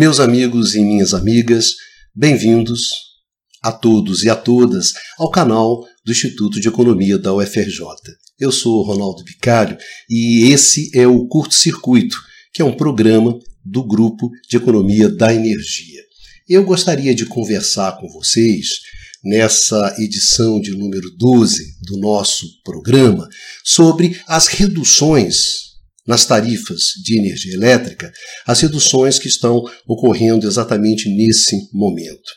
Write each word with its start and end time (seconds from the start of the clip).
Meus 0.00 0.18
amigos 0.18 0.74
e 0.74 0.80
minhas 0.80 1.12
amigas, 1.12 1.74
bem-vindos 2.14 2.88
a 3.62 3.70
todos 3.70 4.22
e 4.22 4.30
a 4.30 4.34
todas 4.34 4.94
ao 5.18 5.30
canal 5.30 5.86
do 6.02 6.10
Instituto 6.10 6.58
de 6.58 6.68
Economia 6.68 7.18
da 7.18 7.34
UFRJ. 7.34 7.84
Eu 8.38 8.50
sou 8.50 8.82
Ronaldo 8.82 9.22
Bicário 9.22 9.76
e 10.08 10.50
esse 10.50 10.90
é 10.98 11.06
o 11.06 11.28
Curto 11.28 11.54
Circuito, 11.54 12.16
que 12.50 12.62
é 12.62 12.64
um 12.64 12.74
programa 12.74 13.38
do 13.62 13.84
Grupo 13.84 14.30
de 14.48 14.56
Economia 14.56 15.06
da 15.06 15.34
Energia. 15.34 16.00
Eu 16.48 16.64
gostaria 16.64 17.14
de 17.14 17.26
conversar 17.26 17.98
com 17.98 18.08
vocês 18.08 18.68
nessa 19.22 19.96
edição 19.98 20.62
de 20.62 20.70
número 20.70 21.10
12 21.18 21.62
do 21.82 21.98
nosso 21.98 22.46
programa 22.64 23.28
sobre 23.62 24.18
as 24.26 24.46
reduções 24.46 25.69
nas 26.06 26.24
tarifas 26.24 26.92
de 27.04 27.18
energia 27.18 27.54
elétrica 27.54 28.10
as 28.46 28.60
reduções 28.60 29.18
que 29.18 29.28
estão 29.28 29.62
ocorrendo 29.86 30.46
exatamente 30.46 31.08
nesse 31.08 31.56
momento. 31.72 32.30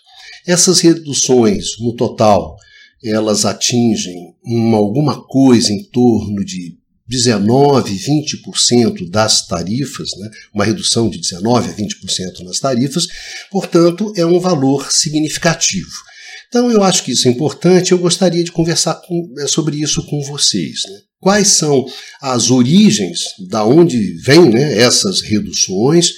Essas 0.45 0.79
reduções, 0.79 1.79
no 1.79 1.95
total, 1.95 2.55
elas 3.03 3.45
atingem 3.45 4.33
uma, 4.43 4.77
alguma 4.77 5.25
coisa 5.25 5.71
em 5.71 5.83
torno 5.83 6.43
de 6.43 6.77
19, 7.07 7.93
20% 7.93 9.09
das 9.09 9.45
tarifas, 9.45 10.09
né? 10.17 10.29
uma 10.53 10.63
redução 10.63 11.09
de 11.09 11.19
19 11.19 11.69
a 11.69 11.73
20% 11.73 12.43
nas 12.45 12.59
tarifas, 12.59 13.07
portanto, 13.51 14.13
é 14.15 14.25
um 14.25 14.39
valor 14.39 14.91
significativo. 14.91 15.91
Então, 16.53 16.69
eu 16.69 16.83
acho 16.83 17.03
que 17.03 17.13
isso 17.13 17.27
é 17.27 17.31
importante, 17.31 17.93
eu 17.93 17.97
gostaria 17.97 18.43
de 18.43 18.51
conversar 18.51 18.93
com, 19.07 19.33
sobre 19.47 19.81
isso 19.81 20.05
com 20.05 20.21
vocês. 20.21 20.81
Né? 20.87 20.99
quais 21.23 21.47
são 21.47 21.85
as 22.21 22.51
origens, 22.51 23.21
da 23.49 23.65
onde 23.65 23.97
vêm 24.21 24.49
né, 24.49 24.77
essas 24.77 25.21
reduções, 25.21 26.11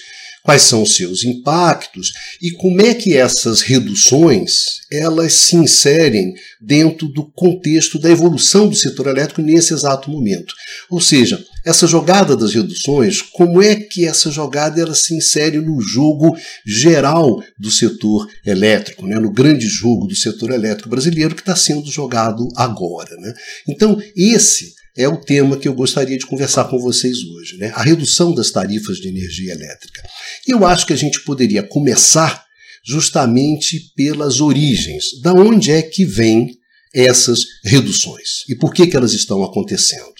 quais 0.46 0.62
são 0.62 0.84
os 0.84 0.96
seus 0.96 1.26
impactos 1.26 2.14
e 2.40 2.52
como 2.52 2.80
é 2.80 2.94
que 2.94 3.18
essas 3.18 3.62
reduções 3.62 4.76
elas 4.92 5.34
se 5.34 5.56
inserem 5.56 6.36
dentro 6.62 7.08
do 7.08 7.26
contexto 7.32 7.98
da 7.98 8.12
evolução 8.12 8.68
do 8.68 8.76
setor 8.76 9.08
elétrico 9.08 9.42
nesse 9.42 9.74
exato 9.74 10.12
momento. 10.12 10.54
Ou 10.90 11.02
seja, 11.02 11.44
essa 11.66 11.88
jogada 11.88 12.38
das 12.38 12.54
reduções, 12.54 13.24
como 13.24 13.60
é 13.60 13.76
que 13.76 14.06
essa 14.06 14.30
jogada 14.30 14.80
ela 14.80 14.94
se 14.94 15.16
insere 15.16 15.60
no 15.60 15.82
jogo 15.82 16.38
geral 16.64 17.42
do 17.58 17.72
setor 17.72 18.30
elétrico, 18.46 19.08
né? 19.08 19.20
no 19.20 19.32
grande 19.32 19.68
jogo 19.68 20.06
do 20.06 20.16
setor 20.16 20.52
elétrico 20.52 20.90
brasileiro 20.90 21.34
que 21.34 21.42
está 21.42 21.56
sendo 21.56 21.90
jogado 21.90 22.48
agora. 22.56 23.16
Né? 23.18 23.34
Então, 23.68 24.00
esse 24.16 24.75
é 24.96 25.08
o 25.08 25.20
tema 25.20 25.58
que 25.58 25.68
eu 25.68 25.74
gostaria 25.74 26.18
de 26.18 26.26
conversar 26.26 26.66
com 26.66 26.80
vocês 26.80 27.24
hoje, 27.24 27.58
né? 27.58 27.72
A 27.76 27.84
redução 27.84 28.34
das 28.34 28.50
tarifas 28.50 28.98
de 28.98 29.10
energia 29.10 29.52
elétrica. 29.52 30.02
Eu 30.48 30.66
acho 30.66 30.86
que 30.86 30.94
a 30.94 30.98
gente 30.98 31.22
poderia 31.24 31.62
começar 31.62 32.46
justamente 32.86 33.92
pelas 33.96 34.40
origens. 34.40 35.20
Da 35.22 35.34
onde 35.34 35.72
é 35.72 35.82
que 35.82 36.06
vêm 36.06 36.58
essas 36.94 37.40
reduções 37.64 38.48
e 38.48 38.56
por 38.56 38.74
que, 38.74 38.88
que 38.88 38.96
elas 38.96 39.12
estão 39.12 39.44
acontecendo? 39.44 40.16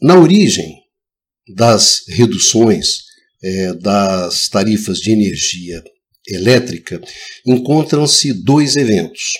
Na 0.00 0.16
origem 0.16 0.80
das 1.56 2.04
reduções 2.06 3.08
é, 3.42 3.72
das 3.74 4.48
tarifas 4.48 4.98
de 4.98 5.10
energia 5.10 5.82
elétrica, 6.28 7.00
encontram-se 7.46 8.32
dois 8.32 8.76
eventos. 8.76 9.32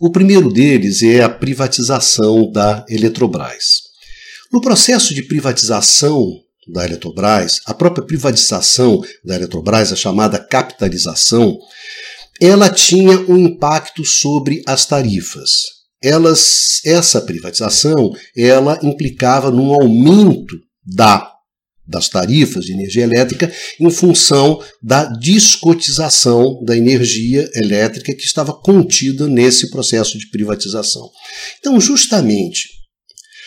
O 0.00 0.10
primeiro 0.10 0.50
deles 0.50 1.02
é 1.02 1.22
a 1.22 1.28
privatização 1.28 2.50
da 2.50 2.84
Eletrobras. 2.88 3.82
No 4.52 4.60
processo 4.60 5.14
de 5.14 5.22
privatização 5.22 6.26
da 6.66 6.84
Eletrobras, 6.84 7.60
a 7.66 7.74
própria 7.74 8.06
privatização 8.06 9.02
da 9.24 9.36
Eletrobras, 9.36 9.92
a 9.92 9.96
chamada 9.96 10.38
capitalização, 10.38 11.58
ela 12.40 12.70
tinha 12.70 13.20
um 13.28 13.36
impacto 13.36 14.04
sobre 14.04 14.62
as 14.66 14.86
tarifas. 14.86 15.50
Elas, 16.02 16.80
essa 16.86 17.20
privatização, 17.20 18.10
ela 18.34 18.78
implicava 18.82 19.50
num 19.50 19.72
aumento 19.74 20.56
da 20.82 21.30
das 21.90 22.08
tarifas 22.08 22.64
de 22.64 22.72
energia 22.72 23.02
elétrica 23.02 23.52
em 23.78 23.90
função 23.90 24.62
da 24.80 25.04
descotização 25.04 26.62
da 26.64 26.76
energia 26.76 27.50
elétrica 27.54 28.14
que 28.14 28.24
estava 28.24 28.54
contida 28.54 29.26
nesse 29.26 29.70
processo 29.70 30.16
de 30.16 30.30
privatização. 30.30 31.10
Então, 31.58 31.80
justamente 31.80 32.79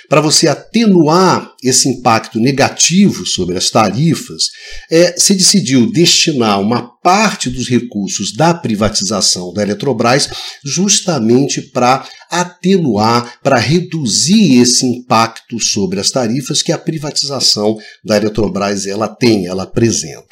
para 0.09 0.21
você 0.21 0.47
atenuar 0.47 1.53
esse 1.63 1.89
impacto 1.89 2.39
negativo 2.39 3.25
sobre 3.25 3.57
as 3.57 3.69
tarifas, 3.69 4.43
é, 4.91 5.15
se 5.17 5.33
decidiu 5.33 5.91
destinar 5.91 6.59
uma 6.59 6.93
parte 7.01 7.49
dos 7.49 7.67
recursos 7.67 8.33
da 8.33 8.53
privatização 8.53 9.53
da 9.53 9.61
Eletrobras 9.61 10.29
justamente 10.63 11.61
para 11.61 12.07
atenuar, 12.29 13.39
para 13.41 13.57
reduzir 13.57 14.61
esse 14.61 14.85
impacto 14.85 15.59
sobre 15.59 15.99
as 15.99 16.09
tarifas 16.09 16.61
que 16.61 16.71
a 16.71 16.77
privatização 16.77 17.77
da 18.03 18.17
Eletrobras 18.17 18.85
ela 18.85 19.07
tem, 19.07 19.47
ela 19.47 19.63
apresenta. 19.63 20.25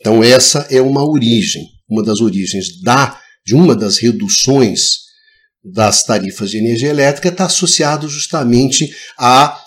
Então 0.00 0.22
essa 0.22 0.66
é 0.70 0.80
uma 0.80 1.04
origem, 1.04 1.64
uma 1.88 2.02
das 2.02 2.20
origens 2.20 2.80
da 2.82 3.18
de 3.46 3.54
uma 3.54 3.76
das 3.76 3.98
reduções 3.98 5.03
das 5.64 6.04
tarifas 6.04 6.50
de 6.50 6.58
energia 6.58 6.90
elétrica 6.90 7.28
está 7.28 7.46
associado 7.46 8.08
justamente 8.08 8.92
à, 9.18 9.58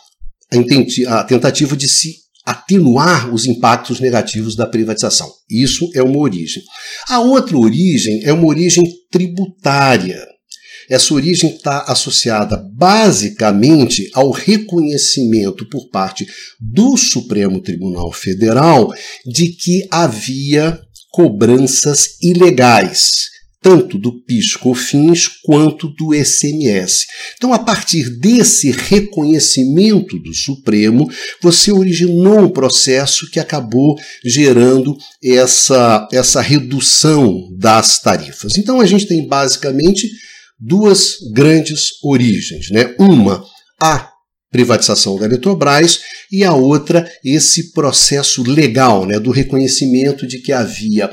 tentativa 1.27 1.75
de 1.75 1.87
se 1.87 2.27
atenuar 2.45 3.33
os 3.33 3.45
impactos 3.45 3.99
negativos 3.99 4.55
da 4.55 4.65
privatização. 4.65 5.29
Isso 5.49 5.89
é 5.93 6.01
uma 6.01 6.19
origem. 6.19 6.63
A 7.09 7.19
outra 7.19 7.57
origem 7.57 8.21
é 8.23 8.31
uma 8.31 8.45
origem 8.45 8.83
tributária. 9.11 10.23
Essa 10.89 11.13
origem 11.13 11.49
está 11.49 11.81
associada 11.81 12.55
basicamente 12.73 14.09
ao 14.13 14.31
reconhecimento 14.31 15.67
por 15.67 15.89
parte 15.89 16.25
do 16.57 16.95
Supremo 16.95 17.59
Tribunal 17.59 18.13
Federal 18.13 18.93
de 19.25 19.49
que 19.49 19.85
havia 19.91 20.79
cobranças 21.11 22.17
ilegais 22.21 23.36
tanto 23.61 23.97
do 23.97 24.23
PIS/COFINS 24.23 25.27
quanto 25.43 25.89
do 25.89 26.13
SMS. 26.13 27.05
Então, 27.35 27.53
a 27.53 27.59
partir 27.59 28.09
desse 28.19 28.71
reconhecimento 28.71 30.19
do 30.19 30.33
Supremo, 30.33 31.09
você 31.41 31.71
originou 31.71 32.39
um 32.39 32.49
processo 32.49 33.29
que 33.31 33.39
acabou 33.39 33.95
gerando 34.23 34.95
essa, 35.23 36.07
essa 36.11 36.41
redução 36.41 37.49
das 37.57 38.01
tarifas. 38.01 38.57
Então, 38.57 38.79
a 38.79 38.85
gente 38.85 39.05
tem 39.05 39.27
basicamente 39.27 40.07
duas 40.59 41.17
grandes 41.33 42.01
origens, 42.03 42.69
né? 42.71 42.95
Uma, 42.99 43.43
a 43.81 44.09
privatização 44.51 45.17
da 45.19 45.25
Eletrobras 45.25 45.99
e 46.31 46.43
a 46.43 46.53
outra 46.53 47.09
esse 47.23 47.71
processo 47.73 48.43
legal, 48.43 49.05
né, 49.05 49.19
do 49.19 49.29
reconhecimento 49.29 50.25
de 50.25 50.39
que 50.39 50.51
havia 50.51 51.11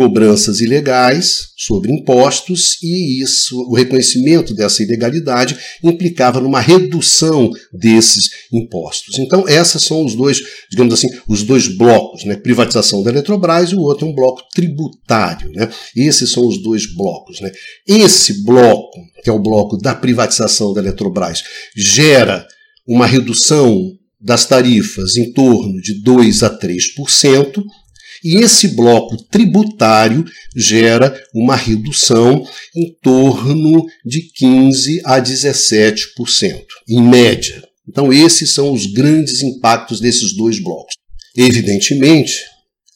cobranças 0.00 0.62
ilegais 0.62 1.50
sobre 1.58 1.92
impostos 1.92 2.82
e 2.82 3.22
isso, 3.22 3.60
o 3.68 3.74
reconhecimento 3.74 4.54
dessa 4.54 4.82
ilegalidade 4.82 5.58
implicava 5.84 6.40
numa 6.40 6.58
redução 6.58 7.50
desses 7.70 8.30
impostos. 8.50 9.18
Então, 9.18 9.46
esses 9.46 9.82
são 9.82 10.02
os 10.02 10.14
dois, 10.14 10.40
digamos 10.70 10.94
assim, 10.94 11.10
os 11.28 11.42
dois 11.42 11.68
blocos, 11.68 12.24
né? 12.24 12.34
Privatização 12.34 13.02
da 13.02 13.10
Eletrobras 13.10 13.72
e 13.72 13.74
o 13.74 13.82
outro 13.82 14.06
é 14.06 14.10
um 14.10 14.14
bloco 14.14 14.40
tributário, 14.54 15.52
né? 15.52 15.68
Esses 15.94 16.32
são 16.32 16.46
os 16.46 16.62
dois 16.62 16.86
blocos, 16.96 17.38
né? 17.42 17.52
Esse 17.86 18.42
bloco, 18.42 18.98
que 19.22 19.28
é 19.28 19.32
o 19.34 19.42
bloco 19.42 19.76
da 19.76 19.94
privatização 19.94 20.72
da 20.72 20.80
Eletrobras, 20.80 21.42
gera 21.76 22.46
uma 22.88 23.06
redução 23.06 23.78
das 24.18 24.46
tarifas 24.46 25.14
em 25.16 25.30
torno 25.34 25.78
de 25.82 26.02
2 26.02 26.42
a 26.42 26.58
3%, 26.58 27.62
e 28.24 28.36
esse 28.36 28.68
bloco 28.68 29.16
tributário 29.30 30.24
gera 30.56 31.18
uma 31.34 31.56
redução 31.56 32.46
em 32.74 32.94
torno 33.02 33.84
de 34.04 34.22
15 34.32 35.02
a 35.04 35.20
17%, 35.20 36.62
em 36.88 37.02
média. 37.02 37.62
Então, 37.88 38.12
esses 38.12 38.52
são 38.52 38.72
os 38.72 38.86
grandes 38.86 39.42
impactos 39.42 40.00
desses 40.00 40.36
dois 40.36 40.62
blocos. 40.62 40.94
Evidentemente 41.36 42.44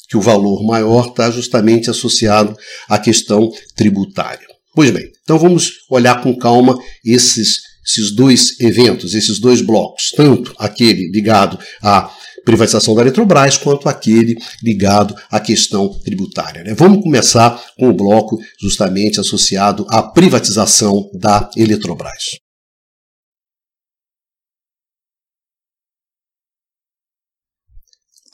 que 0.08 0.16
o 0.16 0.20
valor 0.20 0.64
maior 0.64 1.08
está 1.08 1.30
justamente 1.30 1.90
associado 1.90 2.56
à 2.88 2.98
questão 2.98 3.50
tributária. 3.74 4.46
Pois 4.74 4.90
bem, 4.90 5.10
então 5.22 5.38
vamos 5.38 5.72
olhar 5.88 6.20
com 6.22 6.36
calma 6.36 6.78
esses, 7.04 7.58
esses 7.84 8.14
dois 8.14 8.60
eventos, 8.60 9.14
esses 9.14 9.38
dois 9.38 9.60
blocos, 9.60 10.10
tanto 10.14 10.54
aquele 10.58 11.10
ligado 11.10 11.58
à 11.82 12.12
privatização 12.44 12.94
da 12.94 13.02
Eletrobras, 13.02 13.56
quanto 13.56 13.88
aquele 13.88 14.36
ligado 14.62 15.14
à 15.30 15.40
questão 15.40 15.88
tributária. 16.00 16.62
Né? 16.62 16.74
Vamos 16.74 17.02
começar 17.02 17.62
com 17.78 17.88
o 17.88 17.94
bloco 17.94 18.38
justamente 18.60 19.20
associado 19.20 19.86
à 19.88 20.02
privatização 20.02 21.10
da 21.14 21.50
Eletrobras. 21.56 22.44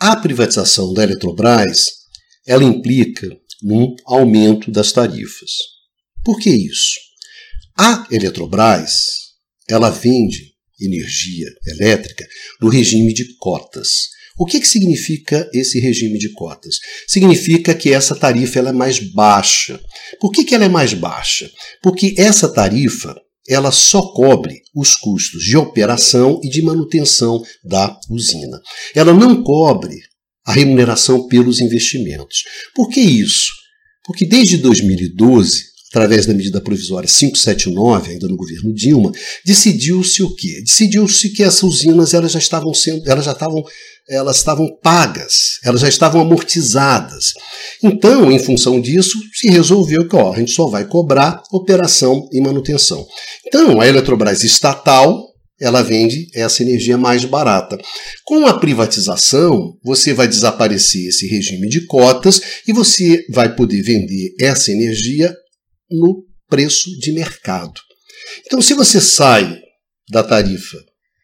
a 0.00 0.16
privatização 0.16 0.94
da 0.94 1.02
Eletrobras 1.02 1.90
ela 2.46 2.64
implica 2.64 3.28
num 3.62 3.94
aumento 4.06 4.70
das 4.70 4.92
tarifas. 4.92 5.50
Por 6.24 6.38
que 6.38 6.48
isso? 6.48 6.98
A 7.78 8.06
Eletrobras 8.10 8.92
ela 9.68 9.90
vende 9.90 10.49
energia 10.80 11.46
elétrica 11.66 12.26
no 12.60 12.68
regime 12.68 13.12
de 13.12 13.36
cotas. 13.36 14.08
O 14.38 14.46
que, 14.46 14.58
que 14.58 14.68
significa 14.68 15.48
esse 15.52 15.78
regime 15.78 16.18
de 16.18 16.32
cotas? 16.32 16.76
Significa 17.06 17.74
que 17.74 17.92
essa 17.92 18.14
tarifa 18.14 18.58
ela 18.58 18.70
é 18.70 18.72
mais 18.72 18.98
baixa. 18.98 19.78
Por 20.18 20.30
que, 20.30 20.44
que 20.44 20.54
ela 20.54 20.64
é 20.64 20.68
mais 20.68 20.94
baixa? 20.94 21.50
Porque 21.82 22.14
essa 22.16 22.48
tarifa 22.48 23.14
ela 23.48 23.72
só 23.72 24.00
cobre 24.00 24.62
os 24.74 24.94
custos 24.94 25.42
de 25.42 25.56
operação 25.56 26.40
e 26.42 26.48
de 26.48 26.62
manutenção 26.62 27.42
da 27.64 27.98
usina. 28.08 28.60
Ela 28.94 29.12
não 29.12 29.42
cobre 29.42 29.96
a 30.46 30.52
remuneração 30.52 31.26
pelos 31.26 31.60
investimentos. 31.60 32.42
Por 32.74 32.88
que 32.88 33.00
isso? 33.00 33.52
Porque 34.04 34.24
desde 34.24 34.56
2012 34.56 35.69
através 35.90 36.24
da 36.24 36.32
medida 36.32 36.60
provisória 36.60 37.08
579, 37.08 38.12
ainda 38.12 38.28
no 38.28 38.36
governo 38.36 38.72
Dilma, 38.72 39.10
decidiu-se 39.44 40.22
o 40.22 40.34
quê? 40.34 40.62
Decidiu-se 40.64 41.30
que 41.30 41.42
essas 41.42 41.64
usinas 41.64 42.14
elas 42.14 42.32
já 42.32 42.38
estavam 42.38 42.72
sendo, 42.72 43.02
elas 43.10 43.24
já 43.24 43.32
estavam, 43.32 43.64
elas 44.08 44.36
estavam 44.36 44.68
pagas, 44.80 45.58
elas 45.64 45.80
já 45.80 45.88
estavam 45.88 46.20
amortizadas. 46.20 47.32
Então, 47.82 48.30
em 48.30 48.38
função 48.38 48.80
disso, 48.80 49.18
se 49.34 49.48
resolveu 49.48 50.08
que 50.08 50.14
ó, 50.14 50.32
a 50.32 50.38
gente 50.38 50.52
só 50.52 50.66
vai 50.68 50.86
cobrar 50.86 51.42
operação 51.50 52.28
e 52.32 52.40
manutenção. 52.40 53.04
Então, 53.46 53.80
a 53.80 53.88
Eletrobras 53.88 54.44
estatal 54.44 55.28
ela 55.60 55.82
vende 55.82 56.26
essa 56.34 56.62
energia 56.62 56.96
mais 56.96 57.24
barata. 57.26 57.78
Com 58.24 58.46
a 58.46 58.58
privatização, 58.58 59.76
você 59.84 60.14
vai 60.14 60.26
desaparecer 60.26 61.08
esse 61.08 61.26
regime 61.26 61.68
de 61.68 61.84
cotas 61.84 62.40
e 62.66 62.72
você 62.72 63.22
vai 63.28 63.54
poder 63.54 63.82
vender 63.82 64.30
essa 64.40 64.72
energia 64.72 65.36
no 65.90 66.24
preço 66.48 66.90
de 66.98 67.12
mercado. 67.12 67.80
Então, 68.46 68.60
se 68.60 68.74
você 68.74 69.00
sai 69.00 69.60
da 70.10 70.22
tarifa 70.22 70.76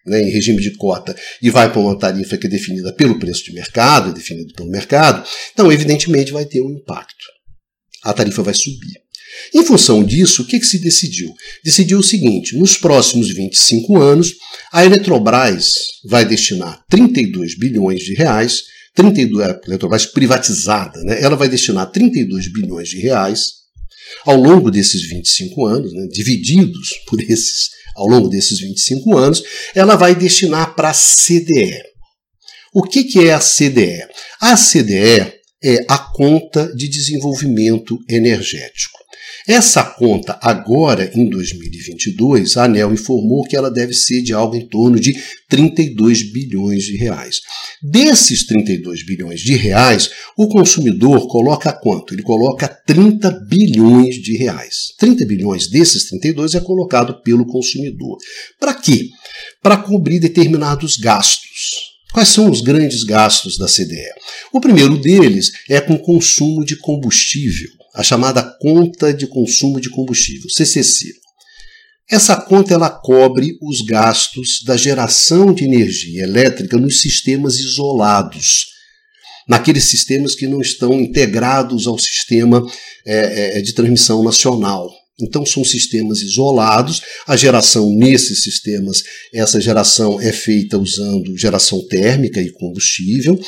né, 0.07 0.23
em 0.23 0.31
regime 0.31 0.61
de 0.61 0.73
cota 0.77 1.15
e 1.43 1.51
vai 1.51 1.71
para 1.71 1.81
uma 1.81 1.99
tarifa 1.99 2.37
que 2.37 2.47
é 2.47 2.51
definida 2.51 2.93
pelo 2.93 3.19
preço 3.19 3.45
de 3.45 3.53
mercado, 3.53 4.11
é 4.11 4.15
definido 4.15 4.55
pelo 4.55 4.71
mercado, 4.71 5.27
então, 5.53 5.71
evidentemente, 5.73 6.33
vai 6.33 6.45
ter 6.45 6.61
um 6.63 6.71
impacto. 6.71 7.27
A 8.03 8.13
tarifa 8.13 8.43
vai 8.43 8.55
subir. 8.55 9.07
Em 9.53 9.65
função 9.65 10.03
disso, 10.03 10.43
o 10.43 10.47
que, 10.47 10.59
que 10.59 10.67
se 10.67 10.79
decidiu? 10.79 11.35
Decidiu 11.65 11.99
o 11.99 12.03
seguinte: 12.03 12.57
nos 12.57 12.79
próximos 12.79 13.29
25 13.31 13.97
anos, 13.97 14.35
a 14.73 14.85
Eletrobras 14.85 15.73
vai 16.05 16.25
destinar 16.25 16.85
32 16.89 17.59
bilhões 17.59 18.01
de 18.01 18.15
reais, 18.15 18.63
32, 18.95 19.47
a 19.47 19.61
Eletrobras 19.67 20.07
privatizada, 20.07 21.03
né, 21.03 21.21
ela 21.21 21.37
vai 21.37 21.49
destinar 21.49 21.91
32 21.91 22.51
bilhões 22.53 22.89
de 22.89 22.99
reais 22.99 23.66
ao 24.25 24.37
longo 24.37 24.71
desses 24.71 25.09
25 25.09 25.67
anos, 25.67 25.93
né, 25.93 26.07
divididos 26.11 26.91
por 27.07 27.21
esses, 27.21 27.71
ao 27.97 28.07
longo 28.07 28.29
desses 28.29 28.61
25 28.61 29.17
anos, 29.17 29.43
ela 29.75 29.97
vai 29.97 30.15
destinar 30.15 30.75
para 30.75 30.91
a 30.91 30.95
CDE. 30.95 31.83
O 32.75 32.83
que, 32.83 33.05
que 33.05 33.27
é 33.27 33.33
a 33.33 33.41
CDE? 33.41 34.07
A 34.41 34.57
CDE 34.57 35.33
é 35.65 35.85
a 35.89 35.99
Conta 35.99 36.71
de 36.75 36.89
Desenvolvimento 36.89 37.99
Energético. 38.09 38.96
Essa 39.47 39.85
conta, 39.85 40.37
agora 40.43 41.09
em 41.15 41.31
2022, 41.31 42.57
a 42.57 42.65
ANEL 42.65 42.93
informou 42.93 43.45
que 43.45 43.55
ela 43.55 43.71
deve 43.71 43.95
ser 43.95 44.21
de 44.21 44.33
algo 44.33 44.57
em 44.57 44.67
torno 44.67 44.99
de 44.99 45.15
32 45.49 46.33
bilhões 46.33 46.83
de 46.83 46.97
reais. 46.97 47.43
Desses 47.81 48.45
32 48.45 49.07
bilhões 49.07 49.41
de 49.41 49.55
reais, 49.55 50.11
o 50.37 50.49
consumidor 50.49 51.29
coloca 51.29 51.73
quanto? 51.73 52.13
Ele 52.13 52.25
coloca 52.25 52.67
30 52.67 53.31
bilhões 53.49 54.17
de 54.17 54.37
reais. 54.37 54.93
30 54.99 55.25
bilhões 55.25 55.69
desses 55.69 56.09
32 56.09 56.57
é 56.57 56.61
colocado 56.61 57.23
pelo 57.23 57.47
consumidor. 57.47 58.19
Para 58.59 58.75
quê? 58.75 59.11
Para 59.63 59.77
cobrir 59.77 60.19
determinados 60.19 60.97
gastos. 60.97 61.95
Quais 62.13 62.31
são 62.31 62.51
os 62.51 62.63
grandes 62.63 63.05
gastos 63.05 63.57
da 63.57 63.69
CDE? 63.69 64.11
O 64.53 64.61
primeiro 64.61 64.97
deles 64.99 65.53
é 65.71 65.81
com 65.81 65.97
consumo 65.97 66.65
de 66.65 66.75
combustível 66.75 67.71
a 67.97 68.03
chamada 68.03 68.43
conta 68.61 69.13
de 69.13 69.27
consumo 69.27 69.81
de 69.81 69.89
combustível, 69.89 70.51
CCC. 70.51 71.15
Essa 72.09 72.37
conta 72.37 72.75
ela 72.75 72.91
cobre 72.91 73.57
os 73.63 73.81
gastos 73.81 74.63
da 74.65 74.77
geração 74.77 75.53
de 75.53 75.65
energia 75.65 76.23
elétrica 76.23 76.77
nos 76.77 77.01
sistemas 77.01 77.59
isolados, 77.59 78.67
naqueles 79.49 79.85
sistemas 79.85 80.35
que 80.35 80.47
não 80.47 80.61
estão 80.61 80.93
integrados 81.01 81.87
ao 81.87 81.99
sistema 81.99 82.63
é, 83.07 83.59
é, 83.59 83.63
de 83.63 83.73
transmissão 83.73 84.23
nacional. 84.23 84.91
Então 85.21 85.47
são 85.47 85.65
sistemas 85.65 86.21
isolados. 86.21 87.01
A 87.27 87.37
geração 87.37 87.91
nesses 87.95 88.43
sistemas, 88.43 89.03
essa 89.33 89.61
geração 89.61 90.21
é 90.21 90.31
feita 90.33 90.79
usando 90.79 91.37
geração 91.37 91.87
térmica 91.89 92.41
e 92.41 92.53
combustível. 92.53 93.39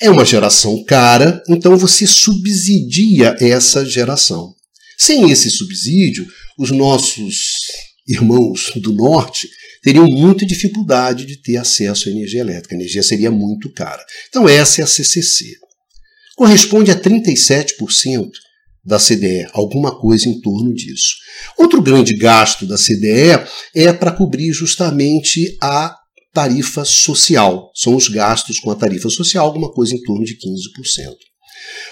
É 0.00 0.08
uma 0.08 0.24
geração 0.24 0.82
cara, 0.84 1.42
então 1.48 1.76
você 1.76 2.06
subsidia 2.06 3.36
essa 3.38 3.84
geração. 3.84 4.54
Sem 4.98 5.30
esse 5.30 5.50
subsídio, 5.50 6.26
os 6.58 6.70
nossos 6.70 7.58
irmãos 8.08 8.72
do 8.76 8.92
norte 8.92 9.48
teriam 9.82 10.06
muita 10.06 10.46
dificuldade 10.46 11.26
de 11.26 11.36
ter 11.36 11.56
acesso 11.58 12.08
à 12.08 12.12
energia 12.12 12.40
elétrica. 12.40 12.74
A 12.74 12.78
energia 12.78 13.02
seria 13.02 13.30
muito 13.30 13.70
cara. 13.72 14.02
Então 14.28 14.48
essa 14.48 14.80
é 14.80 14.84
a 14.84 14.86
CCC. 14.86 15.44
Corresponde 16.34 16.90
a 16.90 16.98
37% 16.98 18.30
da 18.90 18.98
CDE, 18.98 19.46
alguma 19.52 19.96
coisa 19.96 20.28
em 20.28 20.40
torno 20.40 20.74
disso. 20.74 21.14
Outro 21.56 21.80
grande 21.80 22.12
gasto 22.12 22.66
da 22.66 22.76
CDE 22.76 23.40
é 23.72 23.92
para 23.92 24.10
cobrir 24.10 24.52
justamente 24.52 25.56
a 25.62 25.96
tarifa 26.34 26.84
social. 26.84 27.70
São 27.72 27.94
os 27.94 28.08
gastos 28.08 28.58
com 28.58 28.68
a 28.68 28.74
tarifa 28.74 29.08
social, 29.08 29.46
alguma 29.46 29.72
coisa 29.72 29.94
em 29.94 30.02
torno 30.02 30.24
de 30.24 30.34
15%. 30.34 30.38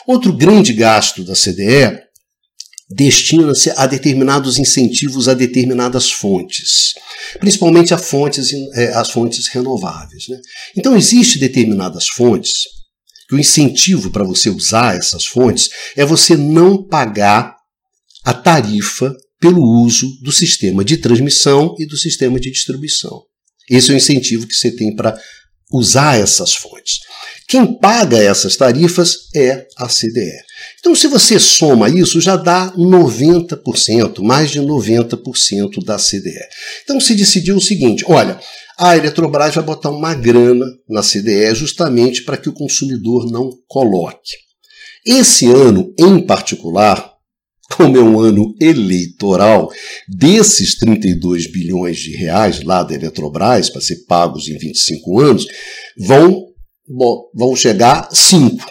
Outro 0.09 0.33
grande 0.33 0.73
gasto 0.73 1.23
da 1.23 1.35
CDE 1.35 2.03
destina-se 2.91 3.71
a 3.77 3.87
determinados 3.87 4.59
incentivos 4.59 5.29
a 5.29 5.35
determinadas 5.35 6.11
fontes, 6.11 6.95
principalmente 7.39 7.95
a 7.95 7.99
fontes, 7.99 8.51
é, 8.75 8.89
as 8.95 9.11
fontes 9.11 9.47
renováveis. 9.49 10.27
Né? 10.29 10.41
Então, 10.77 10.97
existem 10.97 11.39
determinadas 11.39 12.09
fontes 12.09 12.78
que 13.29 13.35
o 13.35 13.39
incentivo 13.39 14.11
para 14.11 14.25
você 14.25 14.49
usar 14.49 14.97
essas 14.97 15.27
fontes 15.27 15.69
é 15.97 16.05
você 16.05 16.37
não 16.37 16.83
pagar 16.83 17.55
a 18.25 18.33
tarifa 18.33 19.15
pelo 19.41 19.63
uso 19.63 20.09
do 20.23 20.33
sistema 20.33 20.85
de 20.85 20.97
transmissão 20.97 21.75
e 21.79 21.87
do 21.87 21.97
sistema 21.97 22.41
de 22.41 22.51
distribuição. 22.51 23.23
Esse 23.71 23.91
é 23.91 23.95
o 23.95 23.97
incentivo 23.97 24.47
que 24.47 24.55
você 24.55 24.71
tem 24.71 24.95
para 24.95 25.19
usar 25.73 26.19
essas 26.19 26.55
fontes. 26.55 27.01
Quem 27.47 27.79
paga 27.79 28.19
essas 28.19 28.57
tarifas 28.57 29.31
é 29.35 29.67
a 29.77 29.89
CDE. 29.89 30.33
Então, 30.81 30.95
se 30.95 31.07
você 31.07 31.39
soma 31.39 31.89
isso, 31.89 32.21
já 32.21 32.37
dá 32.37 32.73
90%, 32.73 34.23
mais 34.23 34.51
de 34.51 34.61
90% 34.61 35.83
da 35.85 35.97
CDE. 35.97 36.39
Então, 36.85 37.01
se 37.01 37.15
decidiu 37.15 37.57
o 37.57 37.61
seguinte: 37.61 38.05
olha, 38.07 38.39
a 38.79 38.97
Eletrobras 38.97 39.57
vai 39.57 39.65
botar 39.65 39.91
uma 39.91 40.15
grana 40.15 40.65
na 40.89 41.03
CDE 41.03 41.53
justamente 41.55 42.23
para 42.23 42.37
que 42.37 42.49
o 42.49 42.53
consumidor 42.53 43.29
não 43.29 43.51
coloque. 43.67 44.37
Esse 45.05 45.51
ano, 45.51 45.93
em 45.99 46.25
particular, 46.25 47.13
como 47.77 47.97
é 47.97 48.01
um 48.01 48.21
ano 48.21 48.55
eleitoral, 48.61 49.69
desses 50.09 50.79
32 50.79 51.51
bilhões 51.51 51.99
de 51.99 52.17
reais 52.17 52.63
lá 52.63 52.85
da 52.85 52.95
Eletrobras, 52.95 53.69
para 53.69 53.81
ser 53.81 54.05
pagos 54.07 54.49
em 54.49 54.57
25 54.57 55.21
anos, 55.21 55.47
vão, 55.99 56.47
vão 57.35 57.57
chegar 57.57 58.09
5. 58.13 58.65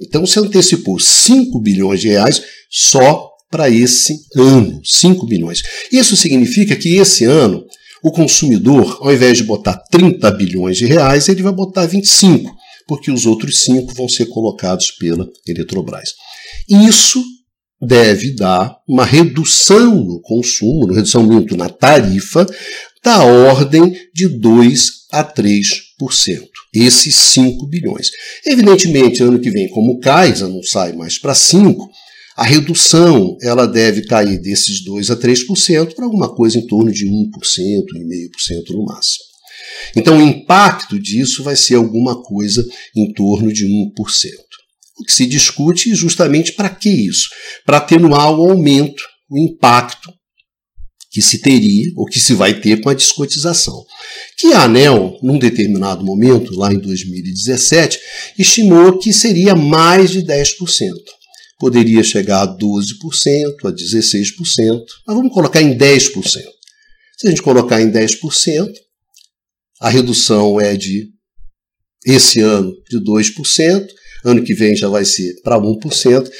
Então 0.00 0.24
se 0.24 0.38
antecipou 0.40 0.98
5 0.98 1.60
bilhões 1.60 2.00
de 2.00 2.08
reais 2.08 2.42
só 2.70 3.28
para 3.50 3.68
esse 3.68 4.14
ano. 4.34 4.80
5 4.82 5.26
bilhões. 5.26 5.62
Isso 5.92 6.16
significa 6.16 6.74
que 6.74 6.96
esse 6.96 7.24
ano 7.24 7.64
o 8.02 8.10
consumidor, 8.10 8.98
ao 9.00 9.12
invés 9.12 9.38
de 9.38 9.44
botar 9.44 9.76
30 9.90 10.30
bilhões 10.32 10.76
de 10.76 10.86
reais, 10.86 11.28
ele 11.28 11.42
vai 11.42 11.52
botar 11.52 11.86
25, 11.86 12.54
porque 12.86 13.10
os 13.10 13.26
outros 13.26 13.62
5 13.64 13.94
vão 13.94 14.08
ser 14.08 14.26
colocados 14.26 14.90
pela 14.92 15.28
Eletrobras. 15.46 16.14
Isso 16.68 17.22
deve 17.80 18.34
dar 18.34 18.76
uma 18.86 19.04
redução 19.04 19.96
no 20.04 20.20
consumo, 20.20 20.84
uma 20.86 20.94
redução 20.94 21.22
muito 21.22 21.56
na 21.56 21.68
tarifa, 21.68 22.46
da 23.02 23.22
ordem 23.22 23.96
de 24.14 24.28
2 24.28 24.90
a 25.12 25.24
3%. 25.24 25.70
Esses 26.72 27.14
5 27.16 27.66
bilhões. 27.66 28.10
Evidentemente, 28.46 29.22
ano 29.22 29.40
que 29.40 29.50
vem, 29.50 29.68
como 29.70 29.98
cai, 29.98 30.34
já 30.34 30.46
não 30.46 30.62
sai 30.62 30.92
mais 30.92 31.18
para 31.18 31.32
5%, 31.32 31.76
a 32.40 32.44
redução 32.44 33.36
ela 33.42 33.66
deve 33.66 34.06
cair 34.06 34.40
desses 34.40 34.82
2 34.82 35.10
a 35.10 35.16
3% 35.16 35.94
para 35.94 36.06
alguma 36.06 36.34
coisa 36.34 36.56
em 36.56 36.66
torno 36.66 36.90
de 36.90 37.04
1%, 37.04 37.10
1,5% 37.36 38.70
no 38.70 38.86
máximo. 38.86 39.24
Então, 39.94 40.16
o 40.16 40.22
impacto 40.22 40.98
disso 40.98 41.42
vai 41.42 41.54
ser 41.54 41.74
alguma 41.74 42.22
coisa 42.22 42.66
em 42.96 43.12
torno 43.12 43.52
de 43.52 43.66
1%. 43.66 43.92
O 44.98 45.04
que 45.04 45.12
se 45.12 45.26
discute 45.26 45.94
justamente 45.94 46.54
para 46.54 46.70
que 46.70 46.88
isso? 46.88 47.28
Para 47.66 47.76
atenuar 47.76 48.30
o 48.30 48.50
aumento, 48.50 49.02
o 49.30 49.36
impacto 49.36 50.10
que 51.12 51.20
se 51.20 51.40
teria, 51.42 51.92
ou 51.94 52.06
que 52.06 52.18
se 52.18 52.32
vai 52.32 52.58
ter 52.58 52.80
com 52.80 52.88
a 52.88 52.94
descotização. 52.94 53.84
Que 54.38 54.54
a 54.54 54.62
ANEL, 54.62 55.18
num 55.22 55.38
determinado 55.38 56.02
momento, 56.02 56.56
lá 56.56 56.72
em 56.72 56.78
2017, 56.78 57.98
estimou 58.38 58.98
que 58.98 59.12
seria 59.12 59.54
mais 59.54 60.10
de 60.10 60.22
10%. 60.22 60.88
Poderia 61.60 62.02
chegar 62.02 62.42
a 62.42 62.56
12%, 62.56 62.94
a 63.64 63.70
16%, 63.70 64.82
mas 65.06 65.16
vamos 65.16 65.32
colocar 65.32 65.62
em 65.62 65.76
10%. 65.76 66.10
Se 67.18 67.26
a 67.26 67.30
gente 67.30 67.42
colocar 67.42 67.80
em 67.82 67.92
10%, 67.92 68.72
a 69.80 69.90
redução 69.90 70.58
é 70.58 70.74
de, 70.74 71.10
esse 72.04 72.40
ano, 72.40 72.74
de 72.90 72.98
2%, 72.98 73.86
ano 74.24 74.42
que 74.42 74.54
vem 74.54 74.74
já 74.74 74.88
vai 74.88 75.04
ser 75.04 75.34
para 75.42 75.60
1%, 75.60 76.30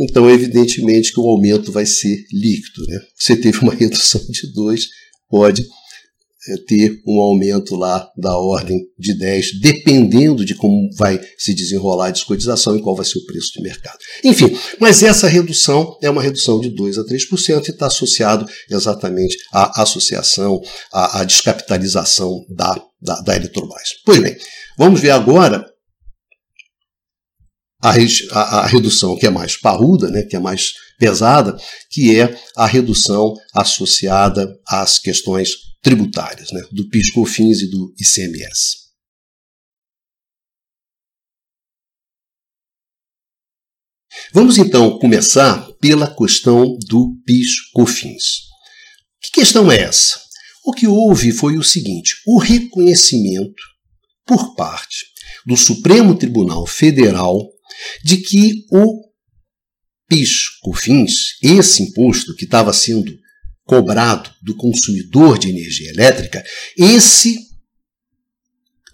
então 0.00 0.30
evidentemente 0.30 1.12
que 1.12 1.20
o 1.20 1.28
aumento 1.28 1.70
vai 1.70 1.84
ser 1.84 2.16
líquido. 2.32 2.86
Né? 2.86 3.00
Você 3.18 3.36
teve 3.36 3.58
uma 3.58 3.74
redução 3.76 4.20
de 4.30 4.52
2%, 4.52 4.80
pode 5.28 5.62
é, 5.62 5.79
ter 6.66 7.02
um 7.06 7.20
aumento 7.20 7.76
lá 7.76 8.08
da 8.16 8.36
ordem 8.36 8.78
de 8.98 9.12
10, 9.14 9.60
dependendo 9.60 10.44
de 10.44 10.54
como 10.54 10.88
vai 10.96 11.20
se 11.38 11.52
desenrolar 11.54 12.06
a 12.06 12.10
descotização 12.10 12.76
e 12.76 12.80
qual 12.80 12.96
vai 12.96 13.04
ser 13.04 13.18
o 13.18 13.26
preço 13.26 13.52
de 13.54 13.62
mercado. 13.62 13.98
Enfim, 14.24 14.56
mas 14.78 15.02
essa 15.02 15.28
redução 15.28 15.98
é 16.02 16.08
uma 16.08 16.22
redução 16.22 16.58
de 16.58 16.70
2 16.70 16.98
a 16.98 17.04
3% 17.04 17.68
e 17.68 17.70
está 17.70 17.86
associado 17.86 18.46
exatamente 18.70 19.36
à 19.52 19.82
associação, 19.82 20.60
à, 20.92 21.20
à 21.20 21.24
descapitalização 21.24 22.44
da, 22.48 22.82
da, 23.00 23.20
da 23.20 23.36
Eletrobras. 23.36 23.88
Pois 24.04 24.18
bem, 24.18 24.34
vamos 24.78 25.00
ver 25.00 25.10
agora 25.10 25.66
a, 27.82 27.90
a, 27.90 28.60
a, 28.60 28.66
redução 28.66 29.16
que 29.16 29.26
é 29.26 29.30
mais 29.30 29.56
parruda, 29.56 30.10
né, 30.10 30.22
que 30.22 30.36
é 30.36 30.38
mais 30.38 30.72
pesada, 30.98 31.56
que 31.90 32.18
é 32.18 32.34
a 32.56 32.66
redução 32.66 33.34
associada 33.54 34.54
às 34.66 34.98
questões 34.98 35.69
tributárias, 35.80 36.52
né, 36.52 36.60
do 36.72 36.88
PIS/COFINS 36.88 37.62
e 37.62 37.70
do 37.70 37.94
ICMS. 37.98 38.90
Vamos 44.32 44.58
então 44.58 44.98
começar 44.98 45.70
pela 45.80 46.14
questão 46.14 46.76
do 46.86 47.16
PIS/COFINS. 47.24 48.48
Que 49.20 49.32
questão 49.32 49.70
é 49.70 49.80
essa? 49.82 50.20
O 50.64 50.72
que 50.72 50.86
houve 50.86 51.32
foi 51.32 51.56
o 51.56 51.62
seguinte: 51.62 52.14
o 52.26 52.38
reconhecimento 52.38 53.62
por 54.26 54.54
parte 54.54 55.06
do 55.46 55.56
Supremo 55.56 56.16
Tribunal 56.16 56.66
Federal 56.66 57.36
de 58.04 58.18
que 58.18 58.66
o 58.70 59.10
PIS/COFINS, 60.08 61.38
esse 61.42 61.82
imposto 61.82 62.34
que 62.36 62.44
estava 62.44 62.72
sendo 62.72 63.16
cobrado 63.70 64.28
do 64.42 64.56
consumidor 64.56 65.38
de 65.38 65.48
energia 65.48 65.90
elétrica, 65.90 66.42
esse 66.76 67.38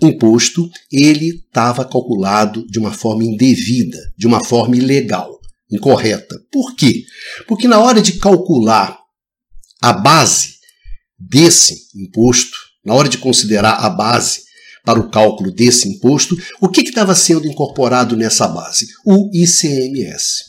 imposto 0.03 0.69
ele 0.93 1.29
estava 1.47 1.83
calculado 1.83 2.67
de 2.67 2.79
uma 2.79 2.93
forma 2.93 3.25
indevida, 3.25 3.99
de 4.19 4.27
uma 4.27 4.45
forma 4.45 4.77
ilegal, 4.77 5.41
incorreta. 5.73 6.39
Por 6.53 6.77
quê? 6.77 7.05
Porque 7.49 7.67
na 7.67 7.81
hora 7.81 8.03
de 8.03 8.19
calcular 8.19 8.99
a 9.81 9.95
base 9.95 10.57
desse 11.19 11.89
imposto, 11.95 12.59
na 12.85 12.93
hora 12.93 13.09
de 13.09 13.17
considerar 13.17 13.83
a 13.83 13.89
base 13.89 14.43
para 14.85 15.01
o 15.01 15.11
cálculo 15.11 15.51
desse 15.51 15.89
imposto, 15.89 16.37
o 16.61 16.69
que 16.69 16.83
estava 16.83 17.15
sendo 17.15 17.47
incorporado 17.47 18.15
nessa 18.15 18.47
base? 18.47 18.89
O 19.07 19.31
ICMS. 19.33 20.46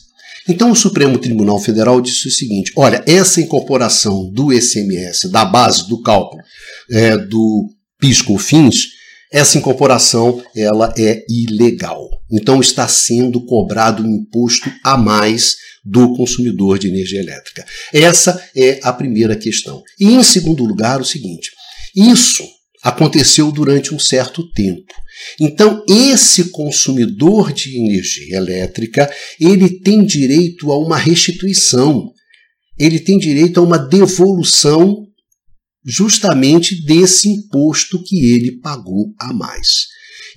Então 0.48 0.70
o 0.70 0.76
Supremo 0.76 1.18
Tribunal 1.18 1.60
Federal 1.60 2.00
disse 2.00 2.26
o 2.26 2.30
seguinte: 2.30 2.72
olha, 2.76 3.04
essa 3.06 3.40
incorporação 3.40 4.30
do 4.32 4.50
SMS, 4.50 5.30
da 5.30 5.44
base 5.44 5.86
do 5.88 6.00
cálculo 6.02 6.42
é, 6.90 7.16
do 7.16 7.68
PIS/COFINS, 8.00 8.98
essa 9.30 9.58
incorporação 9.58 10.42
ela 10.56 10.92
é 10.96 11.22
ilegal. 11.28 12.08
Então 12.30 12.60
está 12.60 12.88
sendo 12.88 13.44
cobrado 13.44 14.02
um 14.02 14.10
imposto 14.10 14.72
a 14.82 14.96
mais 14.96 15.56
do 15.84 16.14
consumidor 16.16 16.78
de 16.78 16.88
energia 16.88 17.20
elétrica. 17.20 17.64
Essa 17.92 18.42
é 18.56 18.80
a 18.82 18.92
primeira 18.92 19.36
questão. 19.36 19.82
E 20.00 20.06
em 20.06 20.22
segundo 20.22 20.64
lugar, 20.64 21.00
o 21.00 21.04
seguinte: 21.04 21.50
isso 21.94 22.57
aconteceu 22.82 23.50
durante 23.50 23.94
um 23.94 23.98
certo 23.98 24.48
tempo. 24.52 24.92
Então, 25.40 25.84
esse 25.88 26.50
consumidor 26.50 27.52
de 27.52 27.76
energia 27.76 28.36
elétrica, 28.36 29.10
ele 29.40 29.80
tem 29.80 30.04
direito 30.04 30.70
a 30.70 30.78
uma 30.78 30.96
restituição. 30.96 32.12
Ele 32.78 33.00
tem 33.00 33.18
direito 33.18 33.58
a 33.58 33.62
uma 33.62 33.78
devolução 33.78 35.04
justamente 35.84 36.84
desse 36.84 37.28
imposto 37.28 38.02
que 38.04 38.32
ele 38.32 38.60
pagou 38.60 39.12
a 39.18 39.32
mais. 39.32 39.86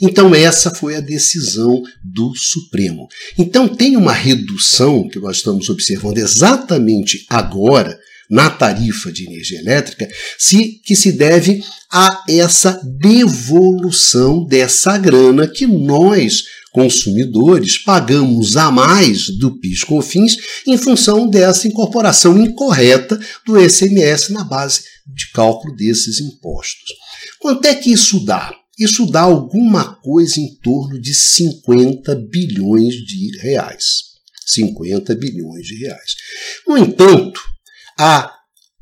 Então, 0.02 0.34
essa 0.34 0.74
foi 0.74 0.96
a 0.96 1.02
decisão 1.02 1.82
do 2.04 2.34
Supremo. 2.36 3.08
Então, 3.38 3.68
tem 3.68 3.96
uma 3.96 4.14
redução 4.14 5.08
que 5.08 5.20
nós 5.20 5.38
estamos 5.38 5.70
observando 5.70 6.18
exatamente 6.18 7.24
agora 7.30 7.96
na 8.32 8.50
tarifa 8.50 9.12
de 9.12 9.26
energia 9.26 9.60
elétrica, 9.60 10.08
se, 10.38 10.80
que 10.86 10.96
se 10.96 11.12
deve 11.12 11.62
a 11.92 12.24
essa 12.30 12.80
devolução 12.98 14.46
dessa 14.46 14.98
grana 14.98 15.46
que 15.50 15.68
nós, 15.68 16.44
consumidores, 16.72 17.78
pagamos 17.78 18.56
a 18.56 18.72
mais 18.72 19.28
do 19.38 19.60
PIS/COFINS 19.60 20.38
em 20.66 20.78
função 20.78 21.30
dessa 21.30 21.68
incorporação 21.68 22.42
incorreta 22.42 23.20
do 23.46 23.60
SMS 23.60 24.30
na 24.30 24.46
base 24.46 24.84
de 25.14 25.30
cálculo 25.34 25.76
desses 25.76 26.22
impostos. 26.22 26.94
Quanto 27.38 27.66
é 27.66 27.76
que 27.76 27.92
isso 27.92 28.24
dá? 28.24 28.56
Isso 28.80 29.06
dá 29.06 29.22
alguma 29.22 29.96
coisa 29.96 30.40
em 30.40 30.56
torno 30.64 31.00
de 31.02 31.14
50 31.14 32.16
bilhões 32.32 32.94
de 32.96 33.38
reais. 33.42 34.12
50 34.46 35.14
bilhões 35.16 35.68
de 35.68 35.76
reais. 35.76 36.16
No 36.66 36.78
entanto, 36.78 37.42
a 38.04 38.34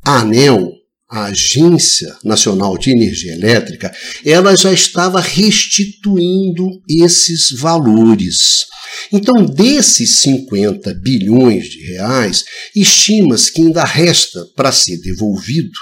ANEL, 0.02 0.72
a 1.10 1.26
Agência 1.26 2.16
Nacional 2.24 2.78
de 2.78 2.92
Energia 2.92 3.34
Elétrica, 3.34 3.94
ela 4.24 4.56
já 4.56 4.72
estava 4.72 5.20
restituindo 5.20 6.70
esses 6.88 7.52
valores. 7.52 8.66
Então, 9.12 9.46
desses 9.46 10.20
50 10.20 10.94
bilhões 10.94 11.66
de 11.66 11.82
reais, 11.82 12.46
estima-se 12.74 13.52
que 13.52 13.62
ainda 13.62 13.84
resta 13.84 14.46
para 14.56 14.72
ser 14.72 15.02
devolvido 15.02 15.78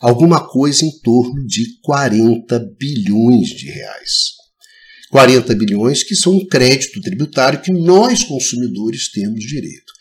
alguma 0.00 0.48
coisa 0.48 0.86
em 0.86 0.98
torno 1.00 1.44
de 1.46 1.78
40 1.82 2.58
bilhões 2.78 3.48
de 3.48 3.66
reais. 3.66 4.32
40 5.10 5.54
bilhões 5.56 6.02
que 6.02 6.16
são 6.16 6.36
um 6.36 6.46
crédito 6.46 7.02
tributário 7.02 7.60
que 7.60 7.70
nós 7.70 8.24
consumidores 8.24 9.10
temos 9.10 9.44
direito. 9.44 9.92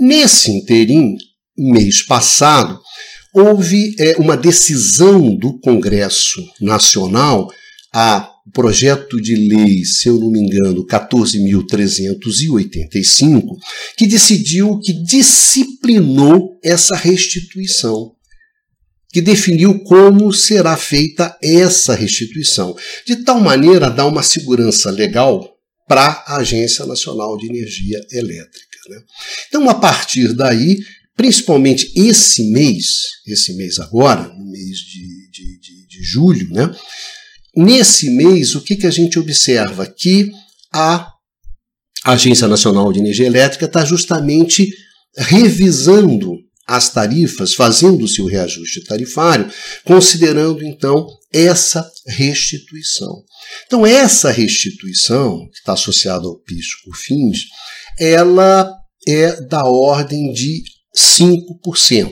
Nesse 0.00 0.50
interim, 0.50 1.16
mês 1.56 2.02
passado, 2.02 2.78
houve 3.32 3.94
é, 3.98 4.16
uma 4.16 4.36
decisão 4.36 5.34
do 5.34 5.58
Congresso 5.60 6.42
Nacional, 6.60 7.50
a 7.92 8.32
projeto 8.52 9.20
de 9.20 9.34
lei, 9.34 9.84
se 9.84 10.08
eu 10.08 10.18
não 10.18 10.30
me 10.30 10.40
engano, 10.40 10.86
14.385, 10.86 13.42
que 13.96 14.06
decidiu, 14.06 14.78
que 14.78 14.92
disciplinou 15.04 16.58
essa 16.62 16.94
restituição, 16.96 18.12
que 19.10 19.20
definiu 19.20 19.80
como 19.80 20.32
será 20.32 20.76
feita 20.76 21.36
essa 21.42 21.92
restituição, 21.94 22.76
de 23.06 23.16
tal 23.16 23.40
maneira 23.40 23.86
a 23.86 23.90
dar 23.90 24.06
uma 24.06 24.22
segurança 24.22 24.88
legal 24.90 25.52
para 25.88 26.24
a 26.26 26.38
Agência 26.38 26.86
Nacional 26.86 27.36
de 27.36 27.46
Energia 27.46 28.00
Elétrica. 28.10 28.76
Né? 28.88 29.02
Então, 29.48 29.68
a 29.68 29.74
partir 29.74 30.32
daí, 30.32 30.78
principalmente 31.16 31.90
esse 31.96 32.50
mês, 32.50 32.86
esse 33.26 33.56
mês 33.56 33.78
agora, 33.78 34.28
no 34.28 34.44
mês 34.50 34.78
de, 34.78 35.30
de, 35.30 35.60
de, 35.60 35.86
de 35.88 36.02
julho, 36.04 36.50
né? 36.50 36.70
Nesse 37.56 38.10
mês, 38.10 38.54
o 38.54 38.60
que, 38.60 38.76
que 38.76 38.86
a 38.86 38.90
gente 38.90 39.18
observa? 39.18 39.86
Que 39.86 40.30
a 40.72 41.10
Agência 42.04 42.46
Nacional 42.46 42.92
de 42.92 43.00
Energia 43.00 43.26
Elétrica 43.26 43.64
está 43.64 43.84
justamente 43.84 44.70
revisando 45.16 46.36
as 46.66 46.90
tarifas, 46.90 47.54
fazendo 47.54 48.04
o 48.04 48.26
reajuste 48.26 48.84
tarifário, 48.84 49.50
considerando 49.84 50.64
então 50.64 51.06
essa 51.32 51.88
restituição. 52.06 53.22
Então, 53.66 53.86
essa 53.86 54.30
restituição, 54.30 55.48
que 55.50 55.58
está 55.58 55.72
associada 55.72 56.26
ao 56.26 56.38
PIS/COFINS, 56.40 57.38
ela 57.98 58.70
é 59.06 59.40
da 59.42 59.64
ordem 59.64 60.32
de 60.32 60.62
5%. 60.96 62.10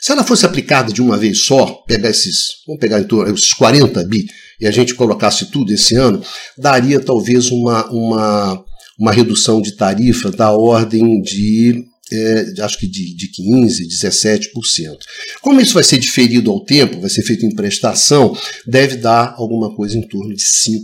Se 0.00 0.10
ela 0.10 0.24
fosse 0.24 0.44
aplicada 0.44 0.92
de 0.92 1.00
uma 1.00 1.16
vez 1.16 1.44
só, 1.44 1.66
pegar 1.86 2.10
esses, 2.10 2.62
vamos 2.66 2.80
pegar 2.80 3.00
em 3.00 3.04
torno, 3.04 3.32
esses 3.32 3.52
40 3.52 4.04
bi, 4.04 4.26
e 4.60 4.66
a 4.66 4.70
gente 4.70 4.94
colocasse 4.94 5.46
tudo 5.46 5.72
esse 5.72 5.94
ano, 5.94 6.22
daria 6.58 7.00
talvez 7.00 7.50
uma, 7.50 7.88
uma, 7.90 8.64
uma 8.98 9.12
redução 9.12 9.60
de 9.60 9.76
tarifa 9.76 10.30
da 10.30 10.50
ordem 10.52 11.20
de 11.22 11.84
é, 12.12 12.62
acho 12.62 12.78
que 12.78 12.86
de, 12.86 13.14
de 13.14 13.28
15%, 13.28 13.86
17%. 13.88 14.98
Como 15.40 15.60
isso 15.60 15.72
vai 15.72 15.82
ser 15.82 15.98
diferido 15.98 16.50
ao 16.50 16.62
tempo, 16.62 17.00
vai 17.00 17.08
ser 17.08 17.22
feito 17.22 17.46
em 17.46 17.54
prestação, 17.54 18.36
deve 18.66 18.96
dar 18.96 19.34
alguma 19.38 19.74
coisa 19.74 19.96
em 19.96 20.06
torno 20.06 20.34
de 20.34 20.44
5%. 20.44 20.82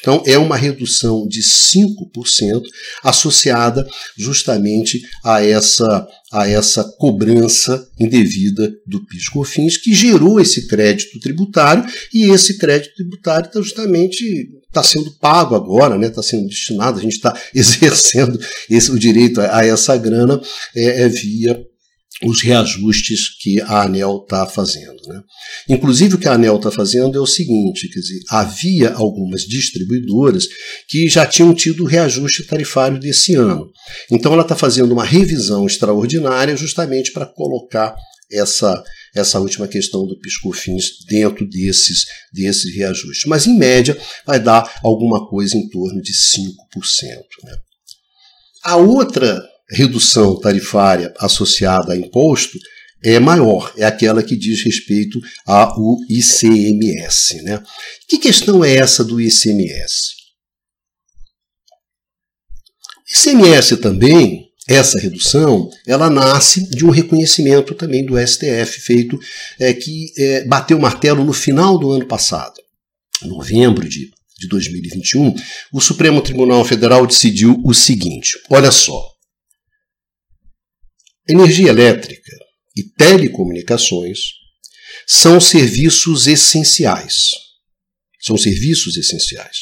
Então, 0.00 0.22
é 0.24 0.38
uma 0.38 0.56
redução 0.56 1.26
de 1.26 1.40
5% 1.40 2.62
associada 3.02 3.86
justamente 4.16 5.02
a 5.24 5.44
essa, 5.44 6.06
a 6.32 6.48
essa 6.48 6.84
cobrança 6.98 7.86
indevida 7.98 8.72
do 8.86 9.04
PIS-COFINS, 9.06 9.76
que 9.76 9.94
gerou 9.94 10.40
esse 10.40 10.66
crédito 10.66 11.20
tributário, 11.20 11.84
e 12.12 12.30
esse 12.30 12.58
crédito 12.58 12.94
tributário 12.96 13.46
está 13.46 13.60
justamente 13.60 14.24
está 14.74 14.82
sendo 14.82 15.12
pago 15.12 15.54
agora, 15.54 15.94
está 16.04 16.20
né, 16.20 16.22
sendo 16.26 16.48
destinado, 16.48 16.98
a 16.98 17.02
gente 17.02 17.12
está 17.12 17.36
exercendo 17.54 18.38
esse, 18.68 18.90
o 18.90 18.98
direito 18.98 19.40
a, 19.40 19.58
a 19.58 19.66
essa 19.66 19.96
grana 19.96 20.40
é, 20.74 21.02
é, 21.02 21.08
via 21.08 21.64
os 22.24 22.42
reajustes 22.42 23.36
que 23.40 23.60
a 23.60 23.82
ANEL 23.82 24.22
está 24.22 24.46
fazendo. 24.46 24.96
Né? 25.06 25.20
Inclusive, 25.68 26.14
o 26.14 26.18
que 26.18 26.28
a 26.28 26.34
ANEL 26.34 26.56
está 26.56 26.70
fazendo 26.70 27.16
é 27.16 27.20
o 27.20 27.26
seguinte: 27.26 27.88
quer 27.88 28.00
dizer, 28.00 28.20
havia 28.30 28.92
algumas 28.92 29.42
distribuidoras 29.42 30.46
que 30.88 31.08
já 31.08 31.26
tinham 31.26 31.54
tido 31.54 31.84
reajuste 31.84 32.46
tarifário 32.46 32.98
desse 32.98 33.34
ano. 33.34 33.70
Então, 34.10 34.32
ela 34.32 34.42
está 34.42 34.56
fazendo 34.56 34.92
uma 34.92 35.04
revisão 35.04 35.66
extraordinária 35.66 36.56
justamente 36.56 37.12
para 37.12 37.26
colocar 37.26 37.94
essa, 38.30 38.82
essa 39.14 39.38
última 39.38 39.68
questão 39.68 40.06
do 40.06 40.18
piscofins 40.18 41.04
dentro 41.08 41.46
desses, 41.48 42.04
desses 42.32 42.74
reajustes. 42.74 43.24
Mas, 43.26 43.46
em 43.46 43.56
média, 43.56 43.96
vai 44.26 44.40
dar 44.40 44.80
alguma 44.82 45.28
coisa 45.28 45.56
em 45.56 45.68
torno 45.68 46.00
de 46.00 46.12
5%. 46.12 46.46
Né? 47.44 47.56
A 48.64 48.76
outra 48.76 49.42
redução 49.70 50.38
tarifária 50.38 51.12
associada 51.18 51.92
a 51.92 51.96
imposto 51.96 52.58
é 53.02 53.18
maior, 53.20 53.72
é 53.76 53.84
aquela 53.84 54.22
que 54.22 54.34
diz 54.34 54.62
respeito 54.62 55.20
ao 55.46 55.98
ICMS. 56.08 57.42
Né? 57.42 57.62
Que 58.08 58.18
questão 58.18 58.64
é 58.64 58.76
essa 58.76 59.04
do 59.04 59.20
ICMS? 59.20 60.14
ICMS 63.06 63.76
também 63.76 64.44
essa 64.66 64.98
redução 64.98 65.68
ela 65.86 66.08
nasce 66.08 66.68
de 66.70 66.86
um 66.86 66.90
reconhecimento 66.90 67.74
também 67.74 68.04
do 68.04 68.14
STF 68.18 68.80
feito 68.80 69.18
é, 69.58 69.74
que 69.74 70.06
é, 70.16 70.44
bateu 70.46 70.78
o 70.78 70.80
martelo 70.80 71.22
no 71.22 71.34
final 71.34 71.78
do 71.78 71.90
ano 71.90 72.06
passado, 72.06 72.54
novembro 73.22 73.86
de, 73.86 74.10
de 74.38 74.48
2021, 74.48 75.34
o 75.72 75.80
Supremo 75.80 76.22
Tribunal 76.22 76.64
Federal 76.64 77.06
decidiu 77.06 77.60
o 77.62 77.74
seguinte: 77.74 78.38
olha 78.48 78.70
só, 78.70 79.13
energia 81.28 81.68
elétrica 81.68 82.32
e 82.76 82.82
telecomunicações 82.82 84.18
são 85.06 85.40
serviços 85.40 86.26
essenciais. 86.26 87.30
São 88.20 88.36
serviços 88.36 88.96
essenciais. 88.96 89.58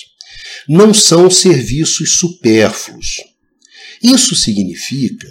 Não 0.68 0.94
são 0.94 1.28
serviços 1.28 2.18
supérfluos 2.18 3.32
isso 4.02 4.34
significa 4.34 5.28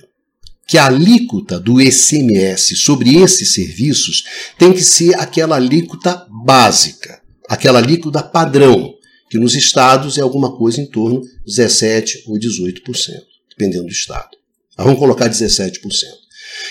que 0.65 0.77
a 0.77 0.85
alíquota 0.85 1.59
do 1.59 1.81
ICMS 1.81 2.77
sobre 2.77 3.17
esses 3.17 3.53
serviços 3.53 4.23
tem 4.57 4.71
que 4.71 4.81
ser 4.81 5.13
aquela 5.19 5.57
alíquota 5.57 6.25
básica, 6.45 7.21
aquela 7.49 7.79
alíquota 7.79 8.23
padrão, 8.23 8.93
que 9.29 9.37
nos 9.37 9.55
estados 9.55 10.17
é 10.17 10.21
alguma 10.21 10.55
coisa 10.55 10.79
em 10.79 10.85
torno 10.85 11.21
de 11.21 11.29
17% 11.51 12.21
ou 12.27 12.39
18%, 12.39 12.81
dependendo 13.49 13.85
do 13.85 13.91
estado. 13.91 14.29
Mas 14.77 14.85
vamos 14.85 14.99
colocar 14.99 15.29
17%. 15.29 15.81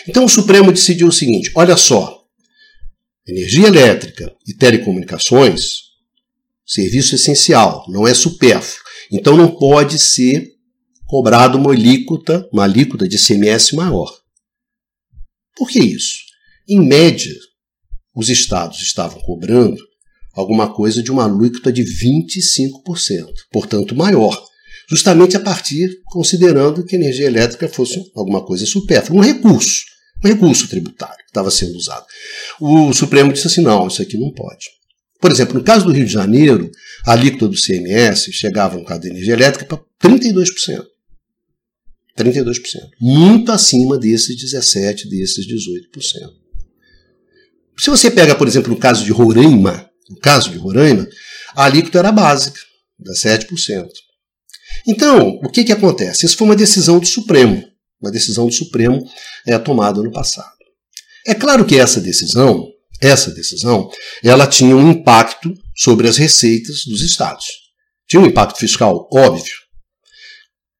Então 0.08 0.24
o 0.24 0.28
Supremo 0.28 0.72
decidiu 0.72 1.08
o 1.08 1.12
seguinte: 1.12 1.50
olha 1.54 1.76
só, 1.76 2.24
energia 3.26 3.66
elétrica 3.66 4.34
e 4.46 4.54
telecomunicações, 4.54 5.90
serviço 6.66 7.14
essencial, 7.14 7.84
não 7.88 8.06
é 8.06 8.14
supérfluo. 8.14 8.84
Então 9.12 9.36
não 9.36 9.48
pode 9.56 9.98
ser 9.98 10.48
cobrado 11.06 11.58
uma 11.58 11.72
alíquota, 11.72 12.48
uma 12.52 12.64
alíquota 12.64 13.08
de 13.08 13.16
ICMS 13.16 13.74
maior. 13.74 14.16
Por 15.56 15.68
que 15.68 15.80
isso? 15.80 16.18
Em 16.68 16.80
média, 16.80 17.34
os 18.14 18.28
estados 18.28 18.80
estavam 18.80 19.20
cobrando 19.20 19.82
alguma 20.32 20.72
coisa 20.72 21.02
de 21.02 21.10
uma 21.10 21.24
alíquota 21.24 21.72
de 21.72 21.82
25%, 21.82 23.26
portanto 23.50 23.96
maior, 23.96 24.49
justamente 24.90 25.36
a 25.36 25.40
partir 25.40 26.00
considerando 26.06 26.84
que 26.84 26.96
a 26.96 26.98
energia 26.98 27.26
elétrica 27.26 27.68
fosse 27.68 28.02
alguma 28.16 28.44
coisa 28.44 28.66
supérflua, 28.66 29.20
um 29.20 29.24
recurso, 29.24 29.84
um 30.24 30.28
recurso 30.28 30.68
tributário 30.68 31.16
que 31.18 31.30
estava 31.30 31.50
sendo 31.50 31.76
usado. 31.76 32.04
O 32.60 32.92
Supremo 32.92 33.32
disse 33.32 33.46
assim: 33.46 33.62
não, 33.62 33.86
isso 33.86 34.02
aqui 34.02 34.18
não 34.18 34.32
pode. 34.32 34.66
Por 35.20 35.30
exemplo, 35.30 35.54
no 35.54 35.62
caso 35.62 35.84
do 35.84 35.92
Rio 35.92 36.06
de 36.06 36.12
Janeiro, 36.12 36.70
a 37.06 37.12
alíquota 37.12 37.46
do 37.46 37.56
CMS 37.56 38.30
chegava, 38.32 38.76
no 38.76 38.84
caso 38.84 39.02
da 39.02 39.08
energia 39.08 39.34
elétrica, 39.34 39.64
para 39.64 40.10
32%. 40.10 40.84
32%. 42.18 42.54
Muito 43.00 43.52
acima 43.52 43.98
desses 43.98 44.36
17%, 44.36 45.08
desses 45.08 45.46
18%. 45.46 46.40
Se 47.78 47.88
você 47.88 48.10
pega, 48.10 48.34
por 48.34 48.48
exemplo, 48.48 48.72
no 48.72 48.78
caso 48.78 49.04
de 49.04 49.12
Roraima, 49.12 49.88
no 50.08 50.16
caso 50.16 50.50
de 50.50 50.58
Roraima, 50.58 51.08
a 51.54 51.64
alíquota 51.64 51.98
era 51.98 52.12
básica, 52.12 52.60
da 52.98 53.12
7%. 53.12 53.88
Então, 54.86 55.38
o 55.42 55.48
que, 55.48 55.64
que 55.64 55.72
acontece? 55.72 56.26
Isso 56.26 56.36
foi 56.36 56.46
uma 56.46 56.56
decisão 56.56 56.98
do 56.98 57.06
Supremo, 57.06 57.62
uma 58.00 58.10
decisão 58.10 58.46
do 58.46 58.52
Supremo 58.52 59.04
é, 59.46 59.58
tomada 59.58 60.02
no 60.02 60.10
passado. 60.10 60.50
É 61.26 61.34
claro 61.34 61.64
que 61.64 61.78
essa 61.78 62.00
decisão, 62.00 62.66
essa 63.00 63.30
decisão, 63.30 63.90
ela 64.22 64.46
tinha 64.46 64.76
um 64.76 64.90
impacto 64.90 65.52
sobre 65.76 66.08
as 66.08 66.16
receitas 66.16 66.84
dos 66.86 67.02
estados. 67.02 67.46
Tinha 68.08 68.20
um 68.20 68.26
impacto 68.26 68.58
fiscal 68.58 69.08
óbvio, 69.12 69.54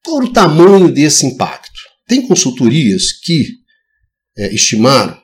qual 0.03 0.23
o 0.23 0.33
tamanho 0.33 0.91
desse 0.91 1.25
impacto? 1.25 1.79
Tem 2.07 2.27
consultorias 2.27 3.13
que 3.13 3.47
é, 4.37 4.53
estimaram 4.53 5.21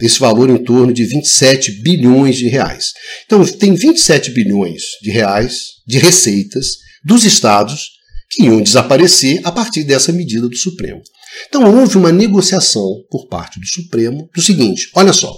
esse 0.00 0.18
valor 0.18 0.50
em 0.50 0.62
torno 0.62 0.92
de 0.92 1.04
27 1.04 1.82
bilhões 1.82 2.36
de 2.36 2.48
reais. 2.48 2.92
Então, 3.24 3.44
tem 3.44 3.74
27 3.74 4.30
bilhões 4.32 4.82
de 5.02 5.10
reais 5.10 5.74
de 5.86 5.98
receitas 5.98 6.78
dos 7.04 7.24
estados 7.24 7.90
que 8.34 8.44
iam 8.44 8.60
desaparecer 8.60 9.40
a 9.44 9.52
partir 9.52 9.84
dessa 9.84 10.12
medida 10.12 10.48
do 10.48 10.56
Supremo. 10.56 11.00
Então, 11.48 11.62
houve 11.78 11.96
uma 11.96 12.10
negociação 12.10 13.04
por 13.08 13.28
parte 13.28 13.60
do 13.60 13.66
Supremo 13.66 14.28
do 14.34 14.42
seguinte: 14.42 14.90
olha 14.94 15.12
só. 15.12 15.32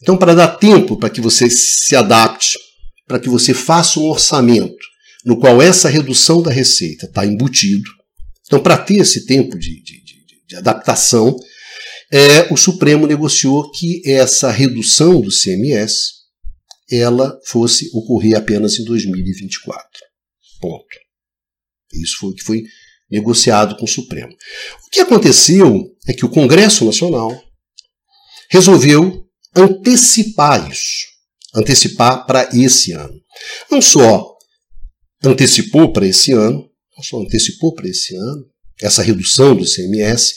Então, 0.00 0.16
para 0.16 0.34
dar 0.34 0.48
tempo 0.48 0.96
para 0.96 1.10
que 1.10 1.20
você 1.20 1.50
se 1.50 1.94
adapte, 1.94 2.58
para 3.06 3.18
que 3.18 3.28
você 3.28 3.52
faça 3.52 4.00
um 4.00 4.06
orçamento 4.08 4.86
no 5.24 5.38
qual 5.38 5.60
essa 5.60 5.88
redução 5.88 6.40
da 6.40 6.50
receita 6.50 7.06
está 7.06 7.26
embutido. 7.26 7.90
Então, 8.46 8.62
para 8.62 8.78
ter 8.78 8.98
esse 8.98 9.26
tempo 9.26 9.58
de, 9.58 9.82
de, 9.82 10.02
de, 10.04 10.14
de 10.48 10.56
adaptação, 10.56 11.36
é, 12.10 12.50
o 12.50 12.56
Supremo 12.56 13.06
negociou 13.06 13.70
que 13.70 14.00
essa 14.08 14.50
redução 14.50 15.20
do 15.20 15.30
CMS 15.30 16.18
ela 16.90 17.38
fosse 17.44 17.90
ocorrer 17.92 18.38
apenas 18.38 18.78
em 18.78 18.84
2024. 18.84 19.84
Ponto. 20.60 21.07
Isso 21.92 22.18
foi 22.18 22.30
o 22.30 22.34
que 22.34 22.42
foi 22.42 22.62
negociado 23.10 23.76
com 23.76 23.84
o 23.84 23.88
Supremo. 23.88 24.32
O 24.86 24.90
que 24.90 25.00
aconteceu 25.00 25.84
é 26.06 26.12
que 26.12 26.24
o 26.24 26.28
Congresso 26.28 26.84
Nacional 26.84 27.42
resolveu 28.50 29.26
antecipar 29.54 30.70
isso, 30.70 31.06
antecipar 31.54 32.26
para 32.26 32.48
esse 32.52 32.92
ano. 32.92 33.14
Não 33.70 33.80
só 33.80 34.36
antecipou 35.24 35.92
para 35.92 36.06
esse 36.06 36.32
ano, 36.32 36.68
não 36.96 37.02
só 37.02 37.20
antecipou 37.20 37.74
para 37.74 37.88
esse 37.88 38.14
ano, 38.14 38.46
essa 38.80 39.02
redução 39.02 39.56
do 39.56 39.64
ICMS, 39.64 40.34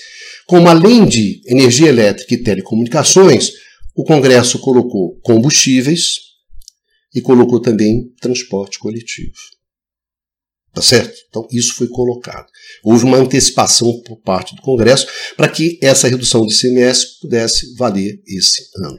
como 0.47 0.67
além 0.67 1.05
de 1.05 1.41
energia 1.45 1.89
elétrica 1.89 2.33
e 2.33 2.43
telecomunicações, 2.43 3.51
o 3.95 4.03
Congresso 4.03 4.59
colocou 4.59 5.19
combustíveis 5.21 6.15
e 7.13 7.21
colocou 7.21 7.61
também 7.61 8.13
transporte 8.19 8.79
coletivo. 8.79 9.33
Tá 10.73 10.81
certo? 10.81 11.13
Então, 11.29 11.45
isso 11.51 11.75
foi 11.75 11.87
colocado. 11.87 12.47
Houve 12.83 13.03
uma 13.03 13.17
antecipação 13.17 14.01
por 14.05 14.17
parte 14.21 14.55
do 14.55 14.61
Congresso 14.61 15.05
para 15.35 15.49
que 15.49 15.77
essa 15.81 16.07
redução 16.07 16.45
do 16.45 16.51
ICMS 16.51 17.19
pudesse 17.19 17.75
valer 17.75 18.21
esse 18.25 18.61
ano. 18.77 18.97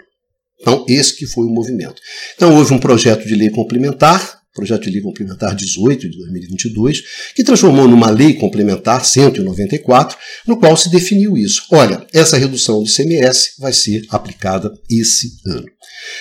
Então, 0.61 0.85
esse 0.88 1.16
que 1.16 1.26
foi 1.26 1.46
o 1.46 1.50
movimento. 1.50 2.00
Então, 2.37 2.56
houve 2.56 2.74
um 2.74 2.78
projeto 2.78 3.26
de 3.26 3.35
lei 3.35 3.50
complementar 3.50 4.42
projeto 4.54 4.82
de 4.85 4.90
lei 4.90 5.00
complementar 5.00 5.54
18 5.54 6.11
de 6.11 6.18
2022, 6.18 7.02
que 7.35 7.42
transformou 7.42 7.88
numa 7.88 8.11
lei 8.11 8.35
complementar 8.35 9.04
194, 9.04 10.16
no 10.46 10.58
qual 10.58 10.76
se 10.76 10.90
definiu 10.90 11.37
isso. 11.37 11.64
Olha, 11.70 12.06
essa 12.12 12.37
redução 12.37 12.82
do 12.82 12.88
ICMS 12.88 13.54
vai 13.58 13.72
ser 13.72 14.04
aplicada 14.11 14.72
esse 14.90 15.32
ano. 15.46 15.66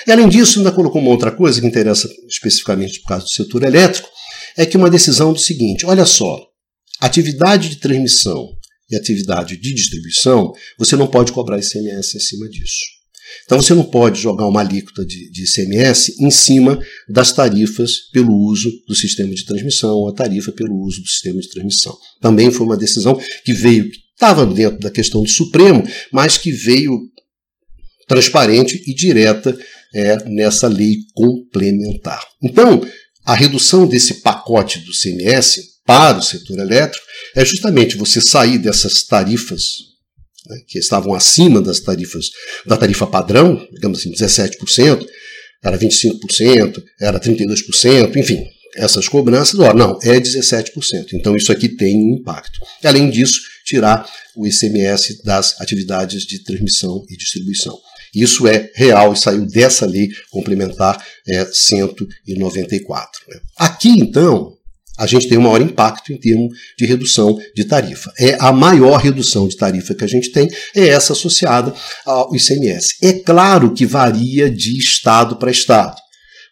E, 0.08 0.12
além 0.12 0.30
disso, 0.30 0.60
ainda 0.60 0.72
colocou 0.72 1.02
uma 1.02 1.12
outra 1.12 1.32
coisa 1.32 1.60
que 1.60 1.68
interessa 1.68 2.10
especificamente 2.28 3.02
por 3.02 3.10
causa 3.10 3.26
do 3.26 3.30
setor 3.30 3.64
elétrico, 3.64 4.10
é 4.58 4.66
que 4.66 4.78
uma 4.78 4.90
decisão 4.90 5.34
do 5.34 5.40
seguinte, 5.40 5.86
olha 5.86 6.06
só, 6.06 6.40
atividade 7.00 7.70
de 7.70 7.76
transmissão 7.78 8.50
e 8.90 8.96
atividade 8.96 9.58
de 9.58 9.74
distribuição, 9.74 10.54
você 10.78 10.96
não 10.96 11.08
pode 11.08 11.32
cobrar 11.32 11.60
ICMS 11.60 12.18
em 12.18 12.20
cima 12.20 12.50
disso. 12.50 13.02
Então 13.46 13.62
você 13.62 13.74
não 13.74 13.84
pode 13.84 14.20
jogar 14.20 14.48
uma 14.48 14.60
alíquota 14.60 15.06
de, 15.06 15.30
de 15.32 15.44
ICMS 15.44 16.16
em 16.20 16.30
cima 16.30 16.80
das 17.08 17.32
tarifas 17.32 18.10
pelo 18.12 18.34
uso 18.34 18.70
do 18.88 18.94
sistema 18.94 19.34
de 19.34 19.46
transmissão, 19.46 19.96
ou 19.96 20.10
a 20.10 20.14
tarifa 20.14 20.52
pelo 20.52 20.76
uso 20.82 21.02
do 21.02 21.08
sistema 21.08 21.40
de 21.40 21.50
transmissão. 21.50 21.98
Também 22.22 22.52
foi 22.52 22.66
uma 22.66 22.78
decisão 22.78 23.20
que 23.46 23.54
veio, 23.54 23.90
que 23.90 23.98
estava 24.14 24.46
dentro 24.46 24.80
da 24.80 24.92
questão 24.92 25.24
do 25.24 25.30
Supremo, 25.30 25.84
mas 26.12 26.38
que 26.38 26.52
veio 26.52 27.00
transparente 28.08 28.82
e 28.86 28.94
direta 28.94 29.58
é, 29.94 30.24
nessa 30.30 30.68
lei 30.68 30.98
complementar. 31.14 32.22
Então, 32.42 32.82
a 33.26 33.36
redução 33.36 33.88
desse 33.88 34.16
pacote 34.16 34.80
do 34.80 34.92
CMS 34.92 35.60
para 35.86 36.18
o 36.18 36.22
setor 36.22 36.60
elétrico 36.60 37.06
é 37.36 37.46
justamente 37.46 37.98
você 37.98 38.22
sair 38.22 38.58
dessas 38.58 39.04
tarifas 39.04 39.92
né, 40.48 40.58
que 40.68 40.80
estavam 40.80 41.14
acima 41.14 41.62
das 41.62 41.80
tarifas 41.80 42.30
da 42.66 42.78
tarifa 42.78 43.06
padrão, 43.08 43.68
digamos 43.72 44.00
assim, 44.00 44.12
17%, 44.12 45.06
era 45.64 45.78
25%, 45.78 46.82
era 47.00 47.20
32%, 47.20 48.16
enfim, 48.16 48.44
essas 48.76 49.08
cobranças, 49.08 49.60
ó, 49.60 49.74
não, 49.74 50.00
é 50.02 50.20
17%. 50.20 50.72
Então 51.14 51.36
isso 51.36 51.52
aqui 51.52 51.70
tem 51.70 51.96
um 51.96 52.16
impacto. 52.16 52.60
Além 52.84 53.10
disso, 53.10 53.40
tirar 53.66 54.08
o 54.36 54.48
ICMS 54.48 55.24
das 55.24 55.60
atividades 55.60 56.24
de 56.24 56.44
transmissão 56.44 57.04
e 57.10 57.18
distribuição. 57.18 57.78
Isso 58.14 58.48
é 58.48 58.70
real 58.76 59.14
e 59.14 59.18
saiu 59.18 59.46
dessa 59.46 59.86
lei 59.86 60.10
complementar 60.30 61.02
é, 61.28 61.46
194. 61.46 63.22
Né? 63.28 63.40
Aqui, 63.58 63.90
então, 63.90 64.54
a 64.98 65.08
gente 65.08 65.28
tem 65.28 65.38
um 65.38 65.42
maior 65.42 65.62
impacto 65.62 66.14
em 66.14 66.18
termos 66.18 66.56
de 66.78 66.86
redução 66.86 67.38
de 67.56 67.64
tarifa. 67.64 68.14
É 68.20 68.38
a 68.40 68.52
maior 68.52 68.98
redução 68.98 69.48
de 69.48 69.58
tarifa 69.58 69.96
que 69.96 70.04
a 70.04 70.08
gente 70.08 70.32
tem 70.32 70.48
é 70.76 70.90
essa 70.90 71.14
associada 71.14 71.74
ao 72.06 72.36
ICMS. 72.36 72.98
É 73.02 73.14
claro 73.14 73.74
que 73.74 73.86
varia 73.86 74.50
de 74.50 74.78
estado 74.78 75.38
para 75.38 75.50
estado. 75.50 75.96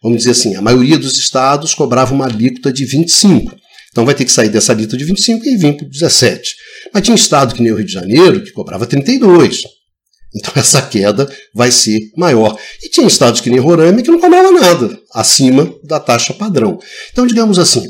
Vamos 0.02 0.18
dizer 0.18 0.30
assim, 0.30 0.56
a 0.56 0.62
maioria 0.62 0.98
dos 0.98 1.18
estados 1.18 1.74
cobrava 1.74 2.14
uma 2.14 2.24
alíquota 2.24 2.72
de 2.72 2.84
25. 2.86 3.54
Então 3.90 4.04
vai 4.04 4.14
ter 4.14 4.24
que 4.24 4.32
sair 4.32 4.48
dessa 4.48 4.72
alíquota 4.72 4.96
de 4.96 5.04
25 5.04 5.46
e 5.46 5.56
vir 5.56 5.76
para 5.76 5.86
17. 5.86 6.54
Mas 6.92 7.02
tinha 7.02 7.14
estado 7.14 7.54
que 7.54 7.62
nem 7.62 7.70
o 7.70 7.76
Rio 7.76 7.86
de 7.86 7.92
Janeiro 7.92 8.42
que 8.42 8.52
cobrava 8.52 8.86
32. 8.86 9.62
Então 10.34 10.52
essa 10.56 10.80
queda 10.82 11.28
vai 11.54 11.70
ser 11.70 11.98
maior. 12.16 12.56
E 12.82 12.88
tinha 12.88 13.06
estados 13.06 13.40
que 13.40 13.50
nem 13.50 13.58
Roraima 13.58 14.02
que 14.02 14.10
não 14.10 14.20
cobrava 14.20 14.50
nada 14.52 14.98
acima 15.12 15.72
da 15.82 15.98
taxa 15.98 16.32
padrão. 16.32 16.78
Então, 17.10 17.26
digamos 17.26 17.58
assim, 17.58 17.82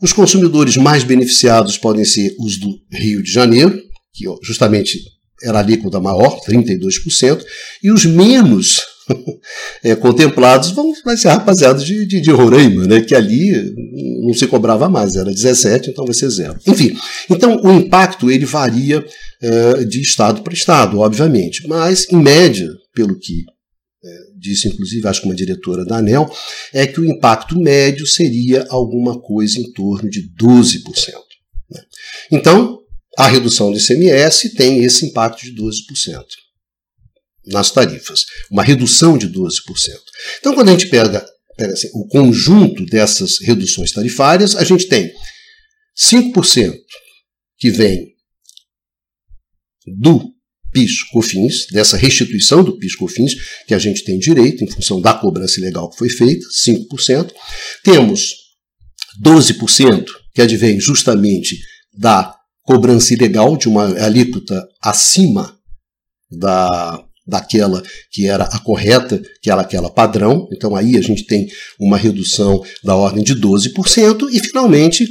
os 0.00 0.12
consumidores 0.12 0.76
mais 0.76 1.02
beneficiados 1.02 1.78
podem 1.78 2.04
ser 2.04 2.34
os 2.38 2.58
do 2.58 2.74
Rio 2.92 3.22
de 3.22 3.30
Janeiro, 3.30 3.80
que 4.12 4.24
justamente 4.42 4.98
era 5.42 5.58
a 5.58 5.60
alíquota 5.60 6.00
maior, 6.00 6.38
32%, 6.46 7.42
e 7.82 7.90
os 7.90 8.04
menos 8.04 8.82
é, 9.82 9.94
contemplados 9.94 10.70
vão 10.70 10.92
vai 11.04 11.16
ser 11.16 11.28
rapaziada 11.28 11.82
de, 11.82 12.06
de, 12.06 12.20
de, 12.20 12.30
Roraima, 12.30 12.86
né, 12.86 13.00
que 13.00 13.14
ali 13.14 13.74
não 14.24 14.34
se 14.34 14.46
cobrava 14.46 14.88
mais, 14.88 15.16
era 15.16 15.30
17, 15.30 15.90
então 15.90 16.04
vai 16.04 16.14
ser 16.14 16.28
zero. 16.30 16.58
Enfim, 16.66 16.96
então 17.30 17.60
o 17.62 17.72
impacto 17.72 18.30
ele 18.30 18.44
varia 18.44 19.04
é, 19.40 19.84
de 19.84 20.00
estado 20.00 20.42
para 20.42 20.52
estado, 20.52 20.98
obviamente, 20.98 21.66
mas 21.66 22.06
em 22.10 22.16
média, 22.16 22.68
pelo 22.94 23.18
que 23.18 23.44
disse 24.38 24.68
inclusive, 24.68 25.06
acho 25.06 25.22
que 25.22 25.26
uma 25.26 25.34
diretora 25.34 25.84
da 25.84 25.98
ANEL, 25.98 26.30
é 26.72 26.86
que 26.86 27.00
o 27.00 27.04
impacto 27.04 27.58
médio 27.58 28.06
seria 28.06 28.66
alguma 28.70 29.20
coisa 29.20 29.58
em 29.58 29.72
torno 29.72 30.08
de 30.08 30.22
12%. 30.40 30.82
Né? 31.70 31.80
Então, 32.30 32.78
a 33.16 33.26
redução 33.26 33.72
do 33.72 33.78
ICMS 33.78 34.54
tem 34.54 34.84
esse 34.84 35.06
impacto 35.06 35.42
de 35.42 35.52
12% 35.52 35.72
nas 37.48 37.70
tarifas, 37.70 38.24
uma 38.50 38.62
redução 38.62 39.16
de 39.16 39.28
12%. 39.28 39.50
Então, 40.38 40.54
quando 40.54 40.68
a 40.68 40.72
gente 40.72 40.86
pega, 40.86 41.26
pega 41.56 41.72
assim, 41.72 41.88
o 41.94 42.06
conjunto 42.08 42.84
dessas 42.86 43.38
reduções 43.40 43.92
tarifárias, 43.92 44.54
a 44.54 44.64
gente 44.64 44.86
tem 44.86 45.10
5% 45.96 46.74
que 47.58 47.70
vem 47.70 48.14
do 49.86 50.32
PIS/COFINS, 50.72 51.66
dessa 51.72 51.96
restituição 51.96 52.62
do 52.62 52.78
PIS/COFINS 52.78 53.34
que 53.66 53.74
a 53.74 53.78
gente 53.78 54.04
tem 54.04 54.18
direito 54.18 54.62
em 54.62 54.70
função 54.70 55.00
da 55.00 55.14
cobrança 55.14 55.58
ilegal 55.58 55.90
que 55.90 55.98
foi 55.98 56.10
feita, 56.10 56.46
5%. 56.50 57.32
Temos 57.82 58.34
12% 59.22 60.04
que 60.34 60.42
advém 60.42 60.78
justamente 60.78 61.58
da 61.92 62.36
cobrança 62.62 63.14
ilegal 63.14 63.56
de 63.56 63.66
uma 63.66 63.86
alíquota 64.04 64.68
acima 64.82 65.58
da 66.30 67.02
daquela 67.28 67.82
que 68.10 68.26
era 68.26 68.44
a 68.44 68.58
correta, 68.58 69.20
que 69.42 69.50
era 69.50 69.60
aquela 69.60 69.90
padrão. 69.90 70.48
Então 70.52 70.74
aí 70.74 70.96
a 70.96 71.02
gente 71.02 71.24
tem 71.24 71.46
uma 71.78 71.98
redução 71.98 72.62
da 72.82 72.96
ordem 72.96 73.22
de 73.22 73.34
12% 73.36 74.28
e 74.32 74.40
finalmente 74.40 75.06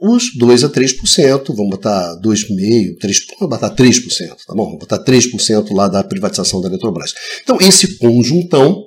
os 0.00 0.32
2 0.36 0.64
a 0.64 0.68
3%, 0.68 1.54
vamos 1.54 1.70
botar 1.70 2.16
2,5%, 2.22 2.98
3%, 3.02 3.20
vamos 3.40 3.58
botar 3.58 3.74
3%, 3.74 4.36
tá 4.46 4.54
bom? 4.54 4.64
Vamos 4.64 4.78
botar 4.78 5.04
3% 5.04 5.74
lá 5.74 5.88
da 5.88 6.04
privatização 6.04 6.60
da 6.60 6.68
Eletrobras. 6.68 7.12
Então, 7.42 7.58
esse 7.60 7.98
conjuntão 7.98 8.84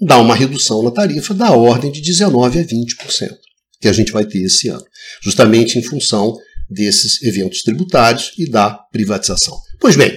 dá 0.00 0.16
uma 0.18 0.34
redução 0.34 0.80
na 0.82 0.92
tarifa 0.92 1.34
da 1.34 1.50
ordem 1.50 1.90
de 1.90 2.00
19% 2.00 2.60
a 2.60 2.64
20%, 2.64 3.30
que 3.80 3.88
a 3.88 3.92
gente 3.92 4.12
vai 4.12 4.24
ter 4.24 4.44
esse 4.44 4.68
ano, 4.68 4.84
justamente 5.20 5.76
em 5.76 5.82
função 5.82 6.36
desses 6.70 7.20
eventos 7.22 7.62
tributários 7.62 8.32
e 8.38 8.48
da 8.48 8.70
privatização. 8.70 9.58
Pois 9.80 9.96
bem, 9.96 10.16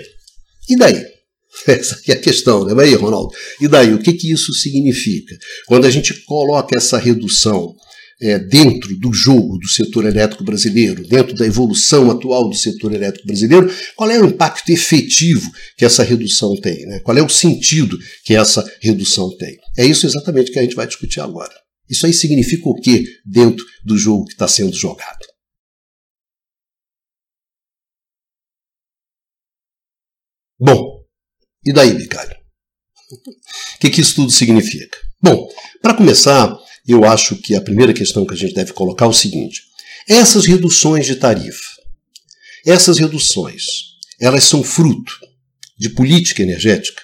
e 0.70 0.78
daí? 0.78 1.17
Essa 1.68 2.00
é 2.08 2.12
a 2.14 2.20
questão, 2.20 2.66
né? 2.66 2.74
Vai 2.74 2.88
aí, 2.88 2.96
Ronaldo. 2.96 3.34
E 3.60 3.68
daí, 3.68 3.94
o 3.94 4.00
que, 4.00 4.14
que 4.14 4.32
isso 4.32 4.54
significa? 4.54 5.36
Quando 5.66 5.86
a 5.86 5.90
gente 5.90 6.14
coloca 6.26 6.78
essa 6.78 6.98
redução 6.98 7.76
é, 8.20 8.40
dentro 8.40 8.96
do 8.98 9.14
jogo 9.14 9.58
do 9.58 9.68
setor 9.68 10.06
elétrico 10.06 10.44
brasileiro, 10.44 11.08
dentro 11.08 11.36
da 11.36 11.46
evolução 11.46 12.10
atual 12.10 12.50
do 12.50 12.56
setor 12.56 12.94
elétrico 12.94 13.28
brasileiro, 13.28 13.72
qual 13.96 14.10
é 14.10 14.20
o 14.20 14.26
impacto 14.26 14.70
efetivo 14.70 15.52
que 15.78 15.86
essa 15.86 16.04
redução 16.04 16.56
tem? 16.60 16.86
Né? 16.86 17.00
Qual 17.00 17.18
é 17.18 17.22
o 17.22 17.30
sentido 17.30 17.98
que 18.24 18.36
essa 18.36 18.68
redução 18.82 19.36
tem? 19.38 19.58
É 19.78 19.86
isso 19.86 20.06
exatamente 20.06 20.52
que 20.52 20.60
a 20.60 20.64
gente 20.64 20.76
vai 20.76 20.88
discutir 20.88 21.20
agora. 21.20 21.54
Isso 21.90 22.06
aí 22.06 22.14
significa 22.14 22.68
o 22.68 22.76
que 22.76 23.06
dentro 23.26 23.64
do 23.84 23.98
jogo 23.98 24.26
que 24.26 24.34
está 24.34 24.48
sendo 24.48 24.76
jogado? 24.76 25.26
Bom, 30.60 30.97
e 31.68 31.74
daí, 31.74 31.94
Bicalho? 31.94 32.34
O 33.12 33.80
que, 33.82 33.90
que 33.90 34.00
isso 34.00 34.16
tudo 34.16 34.32
significa? 34.32 34.98
Bom, 35.22 35.50
para 35.82 35.94
começar, 35.94 36.58
eu 36.88 37.04
acho 37.04 37.36
que 37.36 37.56
a 37.56 37.62
primeira 37.62 37.94
questão 37.94 38.26
que 38.26 38.34
a 38.34 38.38
gente 38.38 38.54
deve 38.54 38.72
colocar 38.72 39.04
é 39.04 39.10
o 39.10 39.14
seguinte: 39.14 39.64
essas 40.08 40.46
reduções 40.46 41.06
de 41.06 41.16
tarifa, 41.16 41.76
essas 42.66 42.98
reduções, 42.98 43.64
elas 44.20 44.46
são 44.46 44.64
fruto 44.64 45.12
de 45.78 45.90
política 45.90 46.42
energética? 46.42 47.02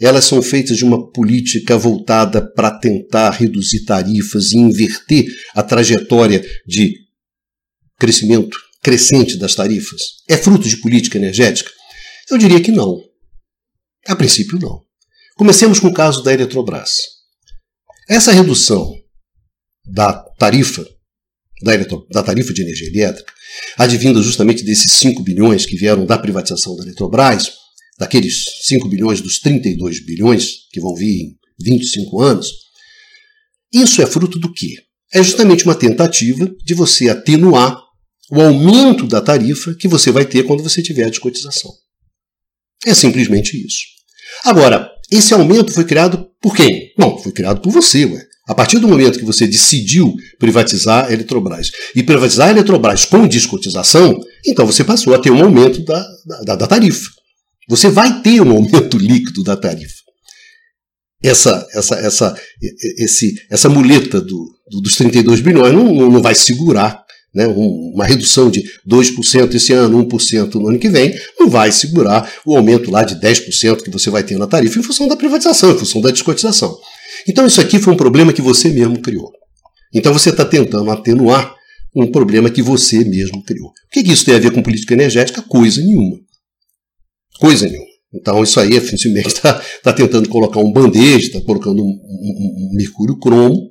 Elas 0.00 0.24
são 0.24 0.42
feitas 0.42 0.76
de 0.78 0.84
uma 0.84 1.12
política 1.12 1.78
voltada 1.78 2.44
para 2.44 2.72
tentar 2.72 3.30
reduzir 3.30 3.84
tarifas 3.84 4.50
e 4.50 4.58
inverter 4.58 5.26
a 5.54 5.62
trajetória 5.62 6.44
de 6.66 6.96
crescimento 7.96 8.58
crescente 8.82 9.36
das 9.36 9.54
tarifas? 9.54 10.02
É 10.28 10.36
fruto 10.36 10.68
de 10.68 10.78
política 10.78 11.18
energética? 11.18 11.70
Eu 12.28 12.36
diria 12.36 12.60
que 12.60 12.72
não. 12.72 13.11
A 14.06 14.16
princípio, 14.16 14.58
não. 14.58 14.82
Comecemos 15.36 15.80
com 15.80 15.88
o 15.88 15.94
caso 15.94 16.22
da 16.22 16.32
Eletrobras. 16.32 16.96
Essa 18.08 18.32
redução 18.32 18.92
da 19.84 20.12
tarifa, 20.38 20.84
da, 21.62 21.72
da 22.10 22.22
tarifa 22.22 22.52
de 22.52 22.62
energia 22.62 22.88
elétrica, 22.88 23.32
advinda 23.78 24.22
justamente 24.22 24.64
desses 24.64 24.92
5 24.92 25.22
bilhões 25.22 25.64
que 25.64 25.76
vieram 25.76 26.04
da 26.04 26.18
privatização 26.18 26.76
da 26.76 26.82
Eletrobras, 26.82 27.52
daqueles 27.98 28.44
5 28.64 28.88
bilhões 28.88 29.20
dos 29.20 29.38
32 29.38 30.04
bilhões 30.04 30.68
que 30.72 30.80
vão 30.80 30.94
vir 30.94 31.22
em 31.22 31.36
25 31.60 32.20
anos, 32.20 32.50
isso 33.72 34.02
é 34.02 34.06
fruto 34.06 34.38
do 34.38 34.52
quê? 34.52 34.76
É 35.12 35.22
justamente 35.22 35.64
uma 35.64 35.74
tentativa 35.74 36.50
de 36.64 36.74
você 36.74 37.08
atenuar 37.08 37.78
o 38.30 38.40
aumento 38.40 39.06
da 39.06 39.20
tarifa 39.20 39.74
que 39.74 39.88
você 39.88 40.10
vai 40.10 40.24
ter 40.24 40.44
quando 40.44 40.62
você 40.62 40.82
tiver 40.82 41.04
a 41.04 41.10
descotização. 41.10 41.70
É 42.86 42.94
simplesmente 42.94 43.56
isso. 43.56 43.84
Agora, 44.44 44.90
esse 45.10 45.34
aumento 45.34 45.72
foi 45.72 45.84
criado 45.84 46.26
por 46.40 46.56
quem? 46.56 46.92
Bom, 46.98 47.18
foi 47.18 47.32
criado 47.32 47.60
por 47.60 47.70
você, 47.70 48.04
ué. 48.04 48.26
A 48.48 48.54
partir 48.54 48.78
do 48.80 48.88
momento 48.88 49.18
que 49.18 49.24
você 49.24 49.46
decidiu 49.46 50.16
privatizar 50.38 51.06
a 51.06 51.12
Eletrobras 51.12 51.70
e 51.94 52.02
privatizar 52.02 52.48
a 52.48 52.50
Eletrobras 52.50 53.04
com 53.04 53.26
descotização, 53.28 54.18
então 54.44 54.66
você 54.66 54.82
passou 54.82 55.14
a 55.14 55.18
ter 55.18 55.30
um 55.30 55.42
aumento 55.42 55.84
da, 55.84 56.04
da, 56.44 56.56
da 56.56 56.66
tarifa. 56.66 57.08
Você 57.68 57.88
vai 57.88 58.20
ter 58.20 58.40
um 58.40 58.50
aumento 58.50 58.98
líquido 58.98 59.44
da 59.44 59.56
tarifa. 59.56 60.02
Essa, 61.22 61.64
essa, 61.72 61.94
essa, 61.94 62.36
esse, 62.98 63.34
essa 63.48 63.68
muleta 63.68 64.20
do, 64.20 64.44
do, 64.68 64.80
dos 64.80 64.96
32 64.96 65.40
bilhões 65.40 65.72
não, 65.72 66.10
não 66.10 66.20
vai 66.20 66.34
segurar 66.34 67.01
né, 67.34 67.46
uma 67.46 68.04
redução 68.04 68.50
de 68.50 68.62
2% 68.88 69.54
esse 69.54 69.72
ano, 69.72 70.04
1% 70.06 70.54
no 70.54 70.68
ano 70.68 70.78
que 70.78 70.88
vem, 70.88 71.14
não 71.38 71.48
vai 71.48 71.72
segurar 71.72 72.30
o 72.44 72.56
aumento 72.56 72.90
lá 72.90 73.04
de 73.04 73.16
10% 73.16 73.82
que 73.82 73.90
você 73.90 74.10
vai 74.10 74.22
ter 74.22 74.36
na 74.38 74.46
tarifa 74.46 74.78
em 74.78 74.82
função 74.82 75.08
da 75.08 75.16
privatização, 75.16 75.72
em 75.72 75.78
função 75.78 76.00
da 76.00 76.10
descotização. 76.10 76.76
Então 77.26 77.46
isso 77.46 77.60
aqui 77.60 77.78
foi 77.78 77.92
um 77.92 77.96
problema 77.96 78.32
que 78.32 78.42
você 78.42 78.68
mesmo 78.68 79.00
criou. 79.00 79.30
Então 79.94 80.12
você 80.12 80.30
está 80.30 80.44
tentando 80.44 80.90
atenuar 80.90 81.54
um 81.94 82.10
problema 82.10 82.50
que 82.50 82.62
você 82.62 83.04
mesmo 83.04 83.42
criou. 83.44 83.68
O 83.68 83.72
que, 83.92 84.02
que 84.02 84.12
isso 84.12 84.24
tem 84.24 84.34
a 84.34 84.38
ver 84.38 84.50
com 84.50 84.62
política 84.62 84.94
energética? 84.94 85.42
Coisa 85.42 85.80
nenhuma. 85.80 86.18
Coisa 87.38 87.66
nenhuma. 87.66 87.92
Então 88.14 88.42
isso 88.42 88.60
aí, 88.60 88.78
simplesmente 88.80 89.28
está 89.28 89.62
tá 89.82 89.92
tentando 89.92 90.28
colocar 90.28 90.60
um 90.60 90.72
band-aid, 90.72 91.26
está 91.26 91.40
colocando 91.40 91.82
um, 91.82 91.86
um, 91.86 92.70
um 92.72 92.74
mercúrio 92.74 93.18
cromo 93.18 93.70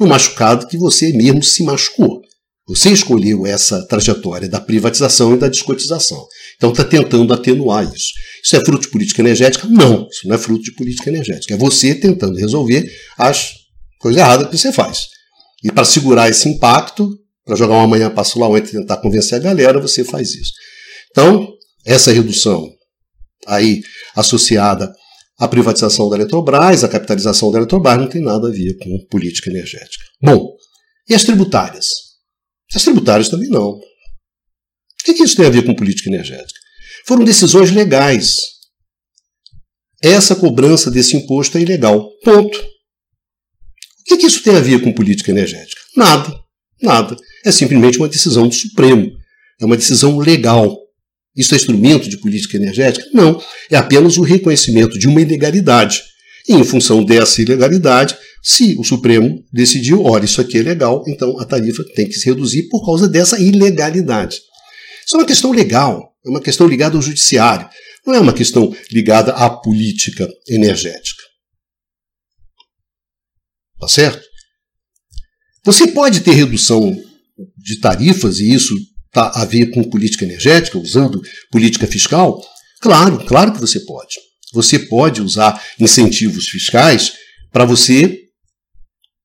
no 0.00 0.06
machucado 0.06 0.66
que 0.66 0.78
você 0.78 1.12
mesmo 1.12 1.42
se 1.42 1.62
machucou. 1.62 2.22
Você 2.68 2.90
escolheu 2.90 3.44
essa 3.44 3.84
trajetória 3.86 4.48
da 4.48 4.60
privatização 4.60 5.34
e 5.34 5.38
da 5.38 5.48
descotização. 5.48 6.24
Então 6.56 6.70
está 6.70 6.84
tentando 6.84 7.32
atenuar 7.34 7.84
isso. 7.84 8.12
Isso 8.42 8.56
é 8.56 8.64
fruto 8.64 8.82
de 8.82 8.90
política 8.90 9.20
energética? 9.20 9.66
Não, 9.68 10.06
isso 10.08 10.28
não 10.28 10.36
é 10.36 10.38
fruto 10.38 10.62
de 10.62 10.72
política 10.74 11.10
energética. 11.10 11.54
É 11.54 11.56
você 11.56 11.94
tentando 11.94 12.38
resolver 12.38 12.88
as 13.18 13.52
coisas 13.98 14.20
erradas 14.20 14.48
que 14.48 14.56
você 14.56 14.72
faz. 14.72 15.06
E 15.64 15.72
para 15.72 15.84
segurar 15.84 16.28
esse 16.28 16.48
impacto, 16.48 17.08
para 17.44 17.56
jogar 17.56 17.74
uma 17.74 17.86
manhã 17.86 18.08
passo 18.10 18.38
lá 18.38 18.48
ontem 18.48 18.68
e 18.68 18.80
tentar 18.80 18.98
convencer 18.98 19.38
a 19.38 19.42
galera, 19.42 19.80
você 19.80 20.04
faz 20.04 20.32
isso. 20.34 20.52
Então, 21.10 21.48
essa 21.84 22.12
redução 22.12 22.68
aí 23.46 23.82
associada 24.14 24.92
à 25.38 25.48
privatização 25.48 26.08
da 26.08 26.16
Eletrobras, 26.16 26.84
à 26.84 26.88
capitalização 26.88 27.50
da 27.50 27.58
Eletrobras, 27.58 27.98
não 27.98 28.08
tem 28.08 28.22
nada 28.22 28.48
a 28.48 28.52
ver 28.52 28.76
com 28.78 29.06
política 29.10 29.50
energética. 29.50 30.04
Bom, 30.22 30.52
e 31.08 31.14
as 31.14 31.24
tributárias? 31.24 32.11
As 32.74 32.82
tributárias 32.82 33.28
também 33.28 33.48
não. 33.48 33.70
O 33.70 33.82
que, 35.04 35.22
isso 35.22 35.36
tem 35.36 35.46
a 35.46 35.50
ver 35.50 35.64
com 35.64 35.74
política 35.74 36.08
energética? 36.08 36.58
Foram 37.06 37.24
decisões 37.24 37.70
legais. 37.70 38.36
Essa 40.02 40.34
cobrança 40.34 40.90
desse 40.90 41.16
imposto 41.16 41.58
é 41.58 41.60
ilegal. 41.60 42.08
Ponto. 42.24 42.58
O 44.10 44.16
que, 44.16 44.26
isso 44.26 44.42
tem 44.42 44.56
a 44.56 44.60
ver 44.60 44.80
com 44.80 44.92
política 44.92 45.30
energética? 45.30 45.80
Nada. 45.96 46.34
Nada. 46.80 47.16
É 47.44 47.52
simplesmente 47.52 47.98
uma 47.98 48.08
decisão 48.08 48.48
do 48.48 48.54
Supremo. 48.54 49.10
É 49.60 49.64
uma 49.64 49.76
decisão 49.76 50.18
legal. 50.18 50.78
Isso 51.36 51.54
é 51.54 51.56
instrumento 51.56 52.08
de 52.08 52.18
política 52.18 52.56
energética? 52.56 53.08
Não. 53.12 53.42
É 53.70 53.76
apenas 53.76 54.16
o 54.18 54.22
reconhecimento 54.22 54.98
de 54.98 55.08
uma 55.08 55.20
ilegalidade. 55.20 56.02
E, 56.48 56.54
em 56.54 56.64
função 56.64 57.04
dessa 57.04 57.40
ilegalidade, 57.40 58.16
se 58.42 58.76
o 58.78 58.84
Supremo 58.84 59.44
decidiu, 59.52 60.02
olha, 60.02 60.24
isso 60.24 60.40
aqui 60.40 60.58
é 60.58 60.62
legal, 60.62 61.04
então 61.06 61.38
a 61.38 61.44
tarifa 61.44 61.84
tem 61.94 62.08
que 62.08 62.14
se 62.14 62.26
reduzir 62.26 62.68
por 62.68 62.84
causa 62.84 63.08
dessa 63.08 63.38
ilegalidade. 63.38 64.36
Isso 65.06 65.14
é 65.14 65.18
uma 65.18 65.26
questão 65.26 65.52
legal, 65.52 66.12
é 66.26 66.28
uma 66.28 66.40
questão 66.40 66.66
ligada 66.66 66.96
ao 66.96 67.02
judiciário, 67.02 67.68
não 68.04 68.14
é 68.14 68.20
uma 68.20 68.32
questão 68.32 68.74
ligada 68.90 69.32
à 69.32 69.48
política 69.48 70.28
energética. 70.48 71.22
Tá 73.78 73.88
certo? 73.88 74.22
Você 75.64 75.86
pode 75.88 76.20
ter 76.20 76.32
redução 76.32 76.96
de 77.56 77.78
tarifas, 77.80 78.40
e 78.40 78.52
isso 78.52 78.76
está 79.06 79.28
a 79.40 79.44
ver 79.44 79.66
com 79.70 79.88
política 79.88 80.24
energética, 80.24 80.78
usando 80.78 81.20
política 81.50 81.86
fiscal? 81.86 82.42
Claro, 82.80 83.24
claro 83.26 83.52
que 83.52 83.60
você 83.60 83.78
pode. 83.80 84.16
Você 84.52 84.78
pode 84.78 85.20
usar 85.20 85.62
incentivos 85.78 86.48
fiscais 86.48 87.12
para 87.50 87.64
você 87.64 88.18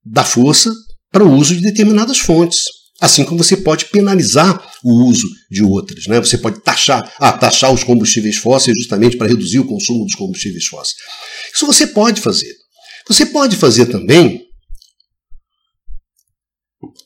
dar 0.06 0.26
força 0.26 0.74
para 1.12 1.24
o 1.24 1.34
uso 1.34 1.56
de 1.56 1.62
determinadas 1.62 2.20
fontes. 2.20 2.66
Assim 3.00 3.24
como 3.24 3.44
você 3.44 3.58
pode 3.58 3.86
penalizar 3.86 4.60
o 4.84 5.06
uso 5.06 5.28
de 5.52 5.64
outras. 5.64 6.08
Né? 6.08 6.20
Você 6.20 6.38
pode 6.38 6.62
taxar, 6.62 7.14
ah, 7.20 7.32
taxar 7.32 7.72
os 7.72 7.84
combustíveis 7.84 8.38
fósseis 8.38 8.76
justamente 8.78 9.18
para 9.18 9.28
reduzir 9.28 9.60
o 9.60 9.68
consumo 9.68 10.04
dos 10.04 10.16
combustíveis 10.16 10.66
fósseis. 10.66 10.98
Isso 11.54 11.68
você 11.68 11.86
pode 11.86 12.22
fazer. 12.22 12.52
Você 13.08 13.26
pode 13.28 13.56
fazer 13.56 13.86
também 13.86 14.48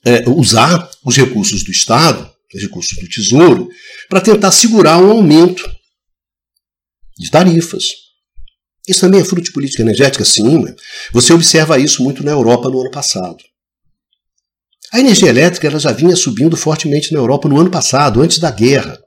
é, 0.06 0.28
usar 0.30 0.90
os 1.06 1.16
recursos 1.16 1.64
do 1.64 1.72
Estado, 1.72 2.30
os 2.54 2.62
recursos 2.62 2.98
do 2.98 3.08
Tesouro, 3.08 3.70
para 4.10 4.22
tentar 4.22 4.52
segurar 4.52 4.98
um 4.98 5.12
aumento 5.12 5.64
de 7.18 7.30
tarifas. 7.30 7.84
Isso 8.88 9.02
também 9.02 9.22
é 9.22 9.24
fruto 9.24 9.44
de 9.44 9.52
política 9.52 9.84
energética? 9.84 10.26
Sim. 10.26 10.66
Você 11.14 11.34
observa 11.34 11.80
isso 11.80 12.04
muito 12.04 12.24
na 12.24 12.32
Europa 12.32 12.70
no 12.70 12.82
ano 12.82 12.92
passado. 12.92 13.38
A 14.92 15.00
energia 15.00 15.30
elétrica 15.30 15.68
ela 15.68 15.80
já 15.80 15.92
vinha 15.92 16.16
subindo 16.16 16.58
fortemente 16.58 17.14
na 17.14 17.20
Europa 17.20 17.48
no 17.48 17.60
ano 17.60 17.70
passado, 17.70 18.22
antes 18.22 18.40
da 18.40 18.52
guerra. 18.52 19.00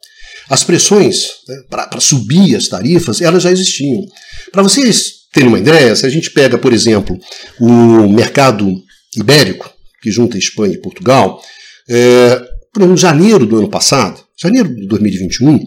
As 0.48 0.62
pressões 0.62 1.26
né, 1.48 1.56
para 1.68 2.00
subir 2.00 2.56
as 2.56 2.68
tarifas, 2.68 3.20
elas 3.20 3.42
já 3.42 3.50
existiam. 3.50 4.06
Para 4.50 4.62
vocês 4.62 5.24
terem 5.32 5.48
uma 5.48 5.58
ideia, 5.58 5.94
se 5.94 6.06
a 6.06 6.08
gente 6.08 6.30
pega, 6.30 6.56
por 6.56 6.72
exemplo, 6.72 7.18
o 7.60 8.08
mercado 8.08 8.72
ibérico, 9.16 9.70
que 10.00 10.10
junta 10.10 10.38
Espanha 10.38 10.74
e 10.74 10.80
Portugal, 10.80 11.42
é, 11.88 12.36
por 12.72 12.80
exemplo, 12.80 12.94
em 12.94 13.00
janeiro 13.00 13.46
do 13.46 13.58
ano 13.58 13.68
passado, 13.68 14.23
janeiro 14.40 14.74
de 14.74 14.86
2021, 14.86 15.60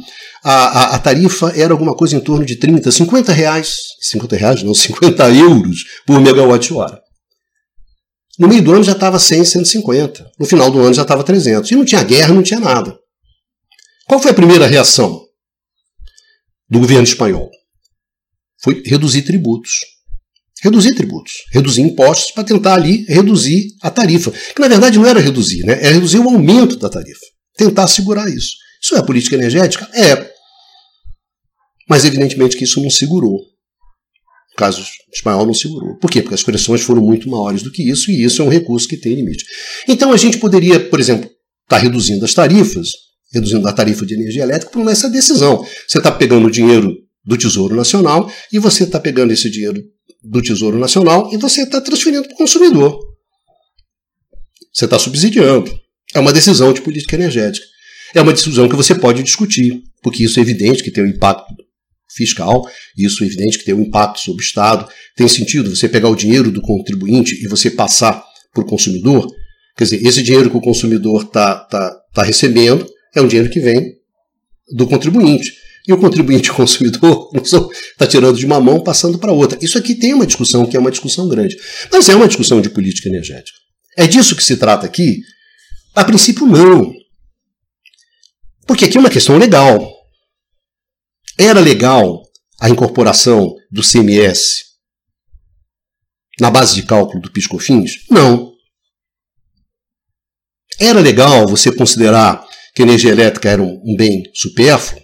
a, 0.43 0.51
a, 0.51 0.95
a, 0.95 0.99
tarifa 0.99 1.53
era 1.55 1.73
alguma 1.73 1.95
coisa 1.95 2.15
em 2.15 2.19
torno 2.19 2.45
de 2.45 2.55
30, 2.55 2.91
50 2.91 3.31
reais, 3.31 3.77
50 4.01 4.35
reais 4.35 4.63
não, 4.63 4.73
50 4.75 5.29
euros 5.33 5.83
por 6.05 6.19
megawatt-hora. 6.19 7.01
No 8.37 8.47
meio 8.47 8.61
do 8.61 8.73
ano 8.73 8.83
já 8.83 8.91
estava 8.91 9.17
100, 9.17 9.45
150. 9.45 10.31
No 10.39 10.45
final 10.45 10.69
do 10.69 10.79
ano 10.79 10.93
já 10.93 11.01
estava 11.01 11.23
300. 11.23 11.71
E 11.71 11.75
não 11.75 11.83
tinha 11.83 12.03
guerra, 12.03 12.33
não 12.33 12.43
tinha 12.43 12.59
nada. 12.59 12.95
Qual 14.07 14.21
foi 14.21 14.29
a 14.29 14.33
primeira 14.33 14.67
reação 14.67 15.25
do 16.69 16.79
governo 16.79 17.03
espanhol? 17.03 17.49
Foi 18.61 18.83
reduzir 18.85 19.23
tributos. 19.23 19.79
Reduzir 20.61 20.95
tributos, 20.95 21.33
reduzir 21.51 21.81
impostos 21.81 22.31
para 22.31 22.43
tentar 22.43 22.73
ali 22.73 23.05
reduzir 23.07 23.67
a 23.81 23.91
tarifa. 23.91 24.31
Que 24.31 24.59
na 24.59 24.67
verdade 24.67 24.97
não 24.97 25.05
era 25.05 25.19
reduzir, 25.19 25.63
né? 25.63 25.73
era 25.73 25.93
reduzir 25.93 26.17
o 26.17 26.27
aumento 26.27 26.77
da 26.77 26.89
tarifa. 26.89 27.25
Tentar 27.57 27.87
segurar 27.87 28.29
isso. 28.29 28.55
Isso 28.81 28.95
é 28.95 29.01
política 29.01 29.35
energética? 29.35 29.89
É. 29.93 30.31
Mas 31.89 32.05
evidentemente 32.05 32.55
que 32.55 32.63
isso 32.63 32.81
não 32.81 32.89
segurou. 32.89 33.37
O 33.37 34.55
caso 34.57 34.85
espanhol 35.13 35.45
não 35.45 35.53
segurou. 35.53 35.97
Por 35.97 36.11
quê? 36.11 36.21
Porque 36.21 36.35
as 36.35 36.43
pressões 36.43 36.81
foram 36.81 37.01
muito 37.01 37.29
maiores 37.29 37.63
do 37.63 37.71
que 37.71 37.83
isso, 37.83 38.11
e 38.11 38.23
isso 38.23 38.41
é 38.41 38.45
um 38.45 38.49
recurso 38.49 38.87
que 38.87 38.97
tem 38.97 39.15
limite. 39.15 39.45
Então 39.87 40.11
a 40.11 40.17
gente 40.17 40.37
poderia, 40.37 40.79
por 40.79 40.99
exemplo, 40.99 41.25
estar 41.25 41.37
tá 41.67 41.77
reduzindo 41.77 42.23
as 42.23 42.33
tarifas, 42.33 42.89
reduzindo 43.33 43.67
a 43.67 43.73
tarifa 43.73 44.05
de 44.05 44.13
energia 44.13 44.43
elétrica 44.43 44.71
por 44.71 44.87
essa 44.89 45.09
decisão. 45.09 45.65
Você 45.87 45.97
está 45.97 46.11
pegando 46.11 46.47
o 46.47 46.51
dinheiro 46.51 46.95
do 47.25 47.37
Tesouro 47.37 47.75
Nacional 47.75 48.31
e 48.51 48.59
você 48.59 48.83
está 48.83 48.99
pegando 48.99 49.33
esse 49.33 49.49
dinheiro 49.49 49.83
do 50.23 50.41
Tesouro 50.41 50.77
Nacional 50.77 51.29
e 51.33 51.37
você 51.37 51.63
está 51.63 51.81
transferindo 51.81 52.23
para 52.23 52.33
o 52.33 52.37
consumidor. 52.37 52.99
Você 54.73 54.85
está 54.85 54.97
subsidiando. 54.97 55.86
É 56.17 56.21
uma 56.21 56.33
decisão 56.33 56.73
de 56.73 56.81
política 56.81 57.15
energética 57.15 57.65
é 58.13 58.21
uma 58.21 58.33
decisão 58.33 58.67
que 58.69 58.75
você 58.75 58.95
pode 58.95 59.23
discutir, 59.23 59.81
porque 60.01 60.23
isso 60.23 60.39
é 60.39 60.41
evidente 60.41 60.83
que 60.83 60.91
tem 60.91 61.03
um 61.03 61.07
impacto 61.07 61.45
fiscal, 62.15 62.67
isso 62.97 63.23
é 63.23 63.27
evidente 63.27 63.57
que 63.59 63.65
tem 63.65 63.75
um 63.75 63.81
impacto 63.81 64.19
sobre 64.19 64.41
o 64.41 64.45
Estado. 64.45 64.87
Tem 65.15 65.27
sentido 65.27 65.75
você 65.75 65.87
pegar 65.89 66.09
o 66.09 66.15
dinheiro 66.15 66.51
do 66.51 66.61
contribuinte 66.61 67.35
e 67.43 67.47
você 67.47 67.69
passar 67.69 68.23
para 68.53 68.63
o 68.63 68.65
consumidor? 68.65 69.27
Quer 69.77 69.83
dizer, 69.83 70.05
esse 70.05 70.23
dinheiro 70.23 70.49
que 70.49 70.57
o 70.57 70.61
consumidor 70.61 71.23
está 71.23 71.55
tá, 71.55 71.95
tá 72.13 72.23
recebendo 72.23 72.87
é 73.15 73.21
um 73.21 73.27
dinheiro 73.27 73.49
que 73.49 73.59
vem 73.59 73.93
do 74.73 74.87
contribuinte. 74.87 75.53
E 75.87 75.93
o 75.93 75.97
contribuinte 75.97 76.51
o 76.51 76.55
consumidor 76.55 77.29
está 77.37 78.07
tirando 78.07 78.37
de 78.37 78.45
uma 78.45 78.59
mão 78.59 78.81
passando 78.81 79.19
para 79.19 79.31
outra. 79.31 79.59
Isso 79.61 79.77
aqui 79.77 79.95
tem 79.95 80.13
uma 80.13 80.25
discussão 80.25 80.65
que 80.65 80.75
é 80.75 80.79
uma 80.79 80.91
discussão 80.91 81.27
grande. 81.27 81.55
Mas 81.91 82.09
é 82.09 82.15
uma 82.15 82.27
discussão 82.27 82.59
de 82.59 82.69
política 82.69 83.09
energética. 83.09 83.57
É 83.95 84.07
disso 84.07 84.35
que 84.35 84.43
se 84.43 84.57
trata 84.57 84.85
aqui? 84.85 85.21
A 85.97 86.05
princípio, 86.05 86.45
não. 86.45 86.93
Porque 88.67 88.85
aqui 88.85 88.97
é 88.97 88.99
uma 88.99 89.09
questão 89.09 89.35
legal. 89.35 89.81
Era 91.35 91.59
legal 91.59 92.21
a 92.61 92.69
incorporação 92.69 93.55
do 93.71 93.81
CMS 93.81 94.63
na 96.39 96.51
base 96.51 96.75
de 96.75 96.83
cálculo 96.83 97.19
do 97.19 97.31
PiscoFins? 97.31 98.05
Não. 98.11 98.53
Era 100.79 100.99
legal 100.99 101.47
você 101.47 101.71
considerar 101.71 102.47
que 102.75 102.83
a 102.83 102.85
energia 102.85 103.11
elétrica 103.11 103.49
era 103.49 103.63
um, 103.63 103.95
bem 103.97 104.21
supérfluo 104.35 105.01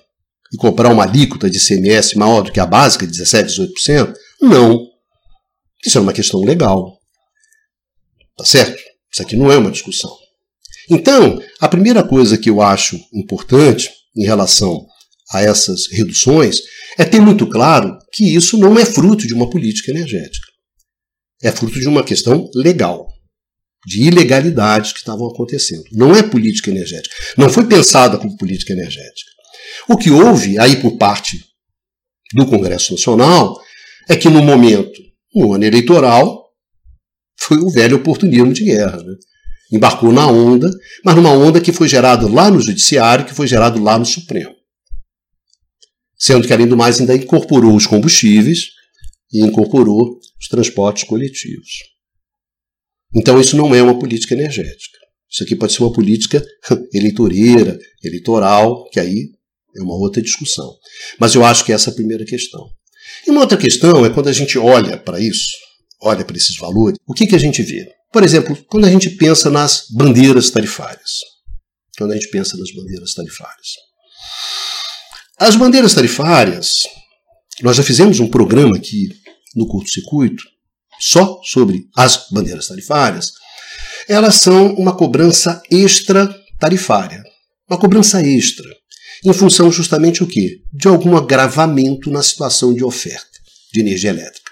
e 0.53 0.57
comprar 0.57 0.91
uma 0.91 1.05
alíquota 1.05 1.49
de 1.49 1.59
CMS 1.59 2.13
maior 2.13 2.43
do 2.43 2.51
que 2.51 2.59
a 2.59 2.67
básica, 2.67 3.07
17, 3.07 3.51
18%? 3.51 4.13
Não. 4.43 4.79
Isso 5.83 5.97
é 5.97 6.01
uma 6.01 6.13
questão 6.13 6.41
legal. 6.41 6.99
Tá 8.37 8.45
certo? 8.45 8.79
Isso 9.11 9.23
aqui 9.23 9.35
não 9.35 9.51
é 9.51 9.57
uma 9.57 9.71
discussão. 9.71 10.22
Então, 10.89 11.41
a 11.59 11.67
primeira 11.67 12.03
coisa 12.03 12.37
que 12.37 12.49
eu 12.49 12.61
acho 12.61 12.99
importante 13.13 13.89
em 14.15 14.25
relação 14.25 14.85
a 15.31 15.41
essas 15.41 15.87
reduções 15.91 16.61
é 16.97 17.05
ter 17.05 17.19
muito 17.19 17.47
claro 17.47 17.97
que 18.11 18.35
isso 18.35 18.57
não 18.57 18.77
é 18.77 18.85
fruto 18.85 19.25
de 19.25 19.33
uma 19.33 19.49
política 19.49 19.91
energética. 19.91 20.47
É 21.41 21.51
fruto 21.51 21.79
de 21.79 21.87
uma 21.87 22.03
questão 22.03 22.49
legal, 22.55 23.07
de 23.85 24.03
ilegalidades 24.03 24.93
que 24.93 24.99
estavam 24.99 25.27
acontecendo. 25.27 25.83
Não 25.91 26.15
é 26.15 26.21
política 26.23 26.69
energética. 26.69 27.15
Não 27.37 27.49
foi 27.49 27.65
pensada 27.65 28.17
como 28.17 28.37
política 28.37 28.73
energética. 28.73 29.31
O 29.89 29.97
que 29.97 30.11
houve 30.11 30.59
aí 30.59 30.77
por 30.77 30.97
parte 30.97 31.43
do 32.33 32.45
Congresso 32.45 32.93
Nacional 32.93 33.59
é 34.07 34.15
que 34.15 34.29
no 34.29 34.41
momento, 34.41 35.01
no 35.33 35.53
ano 35.53 35.65
eleitoral, 35.65 36.43
foi 37.39 37.57
o 37.57 37.69
velho 37.69 37.97
oportunismo 37.97 38.53
de 38.53 38.65
guerra. 38.65 38.97
Né? 38.97 39.15
Embarcou 39.73 40.13
na 40.13 40.27
onda, 40.27 40.69
mas 41.03 41.15
numa 41.15 41.31
onda 41.31 41.59
que 41.59 41.71
foi 41.71 41.87
gerada 41.87 42.29
lá 42.29 42.51
no 42.51 42.61
Judiciário, 42.61 43.25
que 43.25 43.33
foi 43.33 43.47
gerada 43.47 43.81
lá 43.81 43.97
no 43.97 44.05
Supremo. 44.05 44.53
Sendo 46.15 46.45
que, 46.45 46.53
além 46.53 46.67
do 46.67 46.77
mais, 46.77 46.99
ainda 46.99 47.15
incorporou 47.15 47.75
os 47.75 47.87
combustíveis 47.87 48.67
e 49.31 49.41
incorporou 49.41 50.19
os 50.39 50.47
transportes 50.47 51.05
coletivos. 51.05 51.69
Então, 53.15 53.41
isso 53.41 53.57
não 53.57 53.73
é 53.73 53.81
uma 53.81 53.97
política 53.97 54.35
energética. 54.35 54.99
Isso 55.27 55.43
aqui 55.43 55.55
pode 55.55 55.73
ser 55.73 55.81
uma 55.81 55.91
política 55.91 56.45
eleitoreira, 56.93 57.77
eleitoral, 58.03 58.87
que 58.91 58.99
aí 58.99 59.31
é 59.75 59.81
uma 59.81 59.95
outra 59.95 60.21
discussão. 60.21 60.71
Mas 61.19 61.33
eu 61.33 61.43
acho 61.43 61.65
que 61.65 61.73
essa 61.73 61.89
é 61.89 61.91
a 61.91 61.95
primeira 61.95 62.23
questão. 62.23 62.69
E 63.25 63.31
uma 63.31 63.41
outra 63.41 63.57
questão 63.57 64.05
é 64.05 64.09
quando 64.11 64.29
a 64.29 64.33
gente 64.33 64.57
olha 64.59 64.97
para 64.97 65.19
isso, 65.19 65.51
olha 65.99 66.23
para 66.23 66.37
esses 66.37 66.55
valores, 66.57 66.97
o 67.07 67.13
que, 67.13 67.25
que 67.25 67.35
a 67.35 67.39
gente 67.39 67.63
vê? 67.63 67.91
Por 68.13 68.23
exemplo, 68.23 68.55
quando 68.69 68.85
a 68.85 68.89
gente 68.91 69.09
pensa 69.09 69.49
nas 69.49 69.87
bandeiras 69.89 70.51
tarifárias. 70.51 71.21
Quando 71.97 72.11
a 72.11 72.13
gente 72.13 72.29
pensa 72.29 72.55
nas 72.55 72.71
bandeiras 72.71 73.15
tarifárias. 73.15 73.69
As 75.39 75.55
bandeiras 75.55 75.95
tarifárias, 75.95 76.83
nós 77.61 77.75
já 77.75 77.81
fizemos 77.81 78.19
um 78.19 78.29
programa 78.29 78.77
aqui 78.77 79.09
no 79.55 79.67
curto-circuito 79.67 80.43
só 80.99 81.41
sobre 81.43 81.87
as 81.97 82.27
bandeiras 82.29 82.67
tarifárias. 82.67 83.31
Elas 84.07 84.35
são 84.35 84.75
uma 84.75 84.95
cobrança 84.95 85.59
extra 85.71 86.27
tarifária. 86.59 87.23
Uma 87.67 87.79
cobrança 87.79 88.21
extra 88.21 88.69
em 89.25 89.33
função 89.33 89.71
justamente 89.71 90.21
o 90.21 90.27
quê? 90.27 90.61
De 90.71 90.87
algum 90.87 91.17
agravamento 91.17 92.11
na 92.11 92.21
situação 92.21 92.73
de 92.73 92.83
oferta 92.83 93.39
de 93.73 93.79
energia 93.79 94.11
elétrica. 94.11 94.42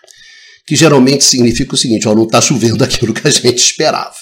Que 0.72 0.76
geralmente 0.78 1.26
significa 1.26 1.76
o 1.76 1.78
seguinte: 1.78 2.08
ó, 2.08 2.16
não 2.16 2.24
está 2.24 2.40
chovendo 2.40 2.82
aquilo 2.82 3.14
que 3.14 3.28
a 3.28 3.30
gente 3.30 3.58
esperava. 3.58 4.16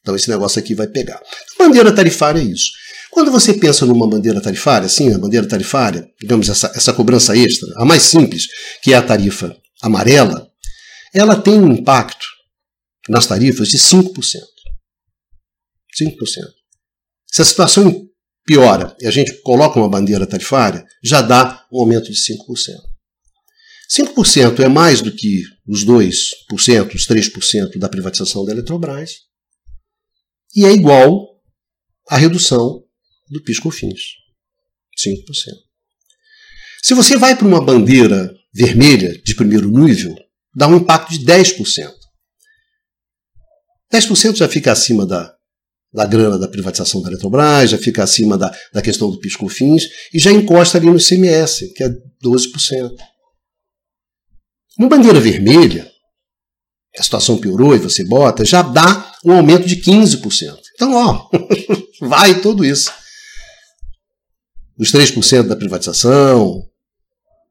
Então 0.00 0.14
esse 0.14 0.30
negócio 0.30 0.60
aqui 0.60 0.72
vai 0.72 0.86
pegar. 0.86 1.20
Bandeira 1.58 1.92
tarifária 1.92 2.38
é 2.38 2.44
isso. 2.44 2.70
Quando 3.10 3.32
você 3.32 3.54
pensa 3.54 3.84
numa 3.84 4.08
bandeira 4.08 4.40
tarifária, 4.40 4.88
sim, 4.88 5.12
a 5.12 5.18
bandeira 5.18 5.48
tarifária, 5.48 6.08
digamos, 6.20 6.48
essa, 6.48 6.70
essa 6.76 6.92
cobrança 6.92 7.36
extra, 7.36 7.68
a 7.78 7.84
mais 7.84 8.04
simples, 8.04 8.44
que 8.84 8.92
é 8.92 8.96
a 8.96 9.02
tarifa 9.02 9.56
amarela, 9.82 10.46
ela 11.12 11.34
tem 11.34 11.58
um 11.58 11.72
impacto 11.72 12.24
nas 13.08 13.26
tarifas 13.26 13.66
de 13.66 13.76
5%. 13.76 14.14
5%. 14.14 14.22
Se 17.26 17.42
a 17.42 17.44
situação 17.44 18.06
piora 18.46 18.94
e 19.00 19.08
a 19.08 19.10
gente 19.10 19.32
coloca 19.42 19.80
uma 19.80 19.88
bandeira 19.88 20.24
tarifária, 20.24 20.84
já 21.02 21.20
dá 21.20 21.66
um 21.72 21.80
aumento 21.80 22.12
de 22.12 22.16
5%. 22.16 22.95
5% 23.90 24.60
é 24.60 24.68
mais 24.68 25.00
do 25.00 25.12
que 25.12 25.42
os 25.66 25.84
2%, 25.84 26.94
os 26.94 27.06
3% 27.06 27.78
da 27.78 27.88
privatização 27.88 28.44
da 28.44 28.52
Eletrobras, 28.52 29.10
e 30.54 30.64
é 30.64 30.72
igual 30.72 31.40
à 32.08 32.16
redução 32.16 32.82
do 33.28 33.42
PIS/COFINS, 33.42 34.00
5%. 34.98 35.22
Se 36.82 36.94
você 36.94 37.16
vai 37.16 37.36
para 37.36 37.46
uma 37.46 37.64
bandeira 37.64 38.32
vermelha 38.54 39.20
de 39.22 39.34
primeiro 39.34 39.70
nível, 39.70 40.14
dá 40.54 40.68
um 40.68 40.76
impacto 40.76 41.12
de 41.12 41.24
10%. 41.24 41.92
10% 43.92 44.36
já 44.36 44.48
fica 44.48 44.72
acima 44.72 45.06
da 45.06 45.36
da 45.96 46.04
grana 46.04 46.38
da 46.38 46.46
privatização 46.46 47.00
da 47.00 47.08
Eletrobras, 47.08 47.70
já 47.70 47.78
fica 47.78 48.02
acima 48.02 48.36
da, 48.36 48.54
da 48.70 48.82
questão 48.82 49.10
do 49.10 49.18
piscofins 49.18 49.84
e 50.12 50.18
já 50.18 50.30
encosta 50.30 50.76
ali 50.76 50.86
no 50.86 50.98
ICMS, 50.98 51.72
que 51.72 51.82
é 51.82 51.88
12%. 52.22 52.90
Uma 54.78 54.88
bandeira 54.88 55.20
vermelha, 55.20 55.90
a 56.98 57.02
situação 57.02 57.38
piorou 57.38 57.74
e 57.74 57.78
você 57.78 58.04
bota, 58.04 58.44
já 58.44 58.62
dá 58.62 59.12
um 59.24 59.32
aumento 59.32 59.66
de 59.66 59.76
15%. 59.76 60.56
Então, 60.74 60.92
ó, 60.92 61.28
vai 62.06 62.40
tudo 62.40 62.64
isso. 62.64 62.90
Os 64.78 64.92
3% 64.92 65.44
da 65.44 65.56
privatização, 65.56 66.62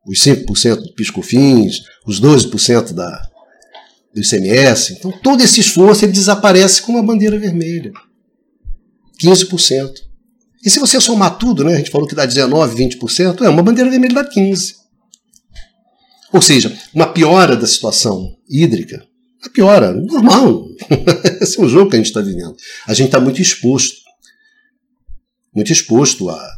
os 0.06 0.20
5% 0.20 0.76
do 0.76 0.94
piscofins, 0.94 1.82
os 2.06 2.22
12% 2.22 2.94
da, 2.94 3.30
do 4.14 4.22
ICMS. 4.22 4.94
Então, 4.94 5.12
todo 5.12 5.42
esse 5.42 5.60
esforço 5.60 6.06
ele 6.06 6.12
desaparece 6.12 6.84
com 6.84 6.92
uma 6.92 7.04
bandeira 7.04 7.40
vermelha. 7.40 7.92
15%. 9.20 9.92
E 10.64 10.70
se 10.70 10.80
você 10.80 11.00
somar 11.02 11.38
tudo, 11.38 11.64
né, 11.64 11.74
a 11.74 11.78
gente 11.78 11.92
falou 11.92 12.08
que 12.08 12.16
dá 12.16 12.28
19%, 12.28 13.00
20%, 13.00 13.42
é 13.42 13.50
uma 13.50 13.64
bandeira 13.64 13.90
vermelha 13.90 14.16
dá 14.16 14.30
15%. 14.30 14.85
Ou 16.36 16.42
seja, 16.42 16.78
uma 16.94 17.14
piora 17.14 17.56
da 17.56 17.66
situação 17.66 18.38
hídrica, 18.50 19.08
uma 19.42 19.50
piora, 19.54 19.94
normal. 19.94 20.68
Esse 21.40 21.58
é 21.58 21.64
o 21.64 21.70
jogo 21.70 21.90
que 21.90 21.96
a 21.96 22.00
gente 22.00 22.08
está 22.08 22.20
vivendo. 22.20 22.58
A 22.86 22.94
gente 22.94 23.06
está 23.06 23.22
muito 23.22 23.42
exposto, 23.42 23.96
muito 25.56 25.72
exposto 25.72 26.30
a, 26.30 26.58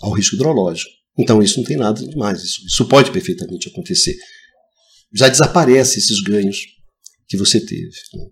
ao 0.00 0.12
risco 0.12 0.36
hidrológico. 0.36 0.88
Então 1.18 1.42
isso 1.42 1.58
não 1.58 1.66
tem 1.66 1.76
nada 1.76 2.00
demais, 2.06 2.40
isso, 2.40 2.64
isso 2.64 2.86
pode 2.86 3.10
perfeitamente 3.10 3.68
acontecer. 3.68 4.16
Já 5.12 5.28
desaparece 5.28 5.98
esses 5.98 6.20
ganhos 6.22 6.58
que 7.26 7.36
você 7.36 7.58
teve. 7.58 7.90
Né? 8.14 8.26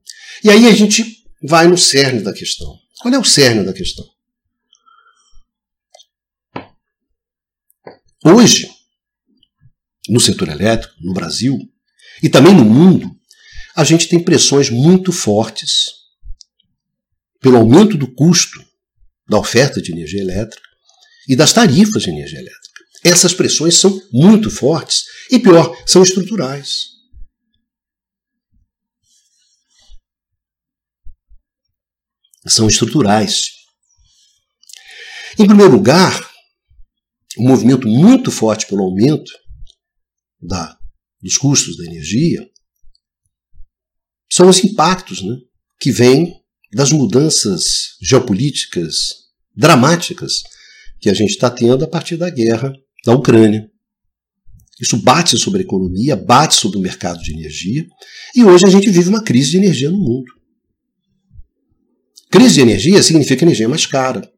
E 0.45 0.51
aí 0.51 0.69
a 0.69 0.73
gente 0.73 1.25
vai 1.43 1.67
no 1.67 1.77
cerne 1.77 2.21
da 2.21 2.33
questão. 2.33 2.73
Qual 3.01 3.13
é 3.13 3.19
o 3.19 3.25
cerne 3.25 3.65
da 3.65 3.73
questão? 3.73 4.07
Hoje, 8.25 8.71
no 10.09 10.21
setor 10.21 10.49
elétrico, 10.49 10.95
no 11.01 11.13
Brasil 11.13 11.59
e 12.23 12.29
também 12.29 12.55
no 12.55 12.65
mundo, 12.65 13.11
a 13.75 13.85
gente 13.85 14.09
tem 14.09 14.23
pressões 14.23 14.71
muito 14.71 15.13
fortes 15.13 15.91
pelo 17.41 17.57
aumento 17.57 17.97
do 17.97 18.07
custo 18.07 18.65
da 19.29 19.39
oferta 19.39 19.81
de 19.81 19.93
energia 19.93 20.21
elétrica 20.21 20.69
e 21.29 21.35
das 21.35 21.53
tarifas 21.53 22.03
de 22.03 22.11
energia 22.11 22.39
elétrica. 22.39 22.63
Essas 23.03 23.35
pressões 23.35 23.77
são 23.77 24.01
muito 24.13 24.51
fortes 24.51 25.05
e, 25.31 25.39
pior, 25.39 25.77
são 25.87 26.03
estruturais. 26.03 26.95
são 32.47 32.69
estruturais. 32.69 33.53
Em 35.39 35.47
primeiro 35.47 35.73
lugar, 35.73 36.31
um 37.39 37.49
movimento 37.49 37.89
muito 37.89 38.31
forte 38.31 38.67
pelo 38.67 38.83
aumento 38.83 39.33
da, 40.41 40.77
dos 41.21 41.37
custos 41.37 41.77
da 41.77 41.85
energia 41.85 42.49
são 44.31 44.49
os 44.49 44.63
impactos 44.65 45.23
né, 45.23 45.37
que 45.81 45.93
vêm 45.93 46.35
das 46.73 46.91
mudanças 46.91 47.97
geopolíticas 48.03 49.25
dramáticas 49.55 50.43
que 51.01 51.09
a 51.09 51.15
gente 51.15 51.31
está 51.31 51.51
tendo 51.51 51.85
a 51.85 51.89
partir 51.89 52.17
da 52.17 52.29
guerra 52.31 52.73
da 53.05 53.13
Ucrânia. 53.13 53.71
Isso 54.81 54.97
bate 54.97 55.39
sobre 55.39 55.61
a 55.61 55.65
economia, 55.65 56.17
bate 56.17 56.55
sobre 56.55 56.79
o 56.79 56.81
mercado 56.81 57.23
de 57.23 57.33
energia, 57.33 57.87
e 58.35 58.43
hoje 58.43 58.67
a 58.67 58.71
gente 58.71 58.91
vive 58.91 59.09
uma 59.09 59.23
crise 59.23 59.53
de 59.53 59.59
energia 59.59 59.91
no 59.91 59.99
mundo. 59.99 60.33
Crise 62.29 62.55
de 62.55 62.61
energia 62.63 63.03
significa 63.03 63.45
energia 63.45 63.69
mais 63.69 63.87
cara. 63.87 64.29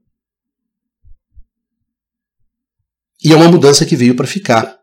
E 3.25 3.33
é 3.33 3.37
uma 3.37 3.51
mudança 3.51 3.87
que 3.87 3.97
veio 3.97 4.15
para 4.15 4.27
ficar, 4.27 4.76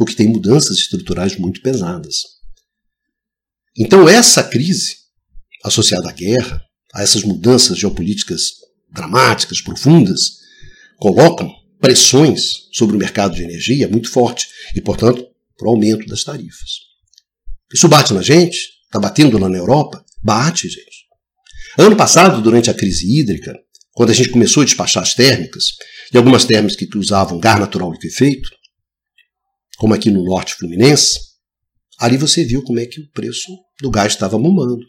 porque 0.00 0.14
tem 0.14 0.28
mudanças 0.28 0.78
estruturais 0.78 1.36
muito 1.36 1.60
pesadas. 1.60 2.22
Então, 3.76 4.08
essa 4.08 4.42
crise, 4.42 4.96
associada 5.62 6.08
à 6.08 6.12
guerra, 6.12 6.58
a 6.94 7.02
essas 7.02 7.22
mudanças 7.22 7.76
geopolíticas 7.76 8.52
dramáticas, 8.90 9.60
profundas, 9.60 10.38
colocam 10.96 11.52
pressões 11.78 12.66
sobre 12.72 12.96
o 12.96 12.98
mercado 12.98 13.34
de 13.34 13.42
energia 13.42 13.88
muito 13.88 14.10
forte 14.10 14.46
e, 14.74 14.80
portanto, 14.80 15.22
para 15.54 15.68
o 15.68 15.72
aumento 15.72 16.06
das 16.06 16.24
tarifas. 16.24 16.70
Isso 17.70 17.86
bate 17.86 18.14
na 18.14 18.22
gente? 18.22 18.56
Está 18.86 18.98
batendo 18.98 19.36
lá 19.36 19.50
na 19.50 19.58
Europa? 19.58 20.02
Bate, 20.22 20.66
gente. 20.66 21.04
Ano 21.76 21.94
passado, 21.94 22.40
durante 22.40 22.70
a 22.70 22.74
crise 22.74 23.20
hídrica, 23.20 23.54
quando 23.92 24.08
a 24.08 24.14
gente 24.14 24.30
começou 24.30 24.62
a 24.62 24.64
despachar 24.64 25.02
as 25.02 25.12
térmicas, 25.12 25.64
e 26.10 26.16
algumas 26.16 26.46
térmicas 26.46 26.74
que 26.74 26.88
usavam 26.96 27.38
gás 27.38 27.60
natural 27.60 27.92
liquefeito, 27.92 28.48
como 29.80 29.94
aqui 29.94 30.10
no 30.10 30.22
norte 30.22 30.54
fluminense, 30.56 31.18
ali 31.98 32.18
você 32.18 32.44
viu 32.44 32.62
como 32.62 32.78
é 32.78 32.84
que 32.84 33.00
o 33.00 33.10
preço 33.12 33.50
do 33.80 33.90
gás 33.90 34.12
estava 34.12 34.38
mumando. 34.38 34.84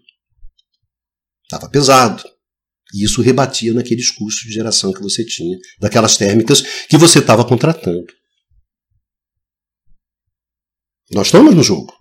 Estava 1.45 1.69
pesado. 1.69 2.21
E 2.93 3.05
isso 3.05 3.21
rebatia 3.21 3.73
naqueles 3.73 4.11
custos 4.11 4.43
de 4.43 4.51
geração 4.51 4.91
que 4.91 5.01
você 5.01 5.25
tinha, 5.25 5.57
daquelas 5.79 6.17
térmicas 6.17 6.61
que 6.89 6.97
você 6.97 7.19
estava 7.19 7.45
contratando. 7.45 8.05
Nós 11.13 11.27
estamos 11.27 11.55
no 11.55 11.63
jogo. 11.63 11.93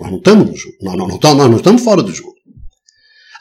Nós 0.00 0.10
não 0.10 0.16
estamos 0.16 0.48
no 0.48 0.56
jogo. 0.56 0.76
Nós 0.80 0.96
não, 0.96 1.06
não, 1.08 1.34
nós 1.34 1.50
não 1.50 1.56
estamos 1.58 1.82
fora 1.82 2.02
do 2.02 2.14
jogo. 2.14 2.34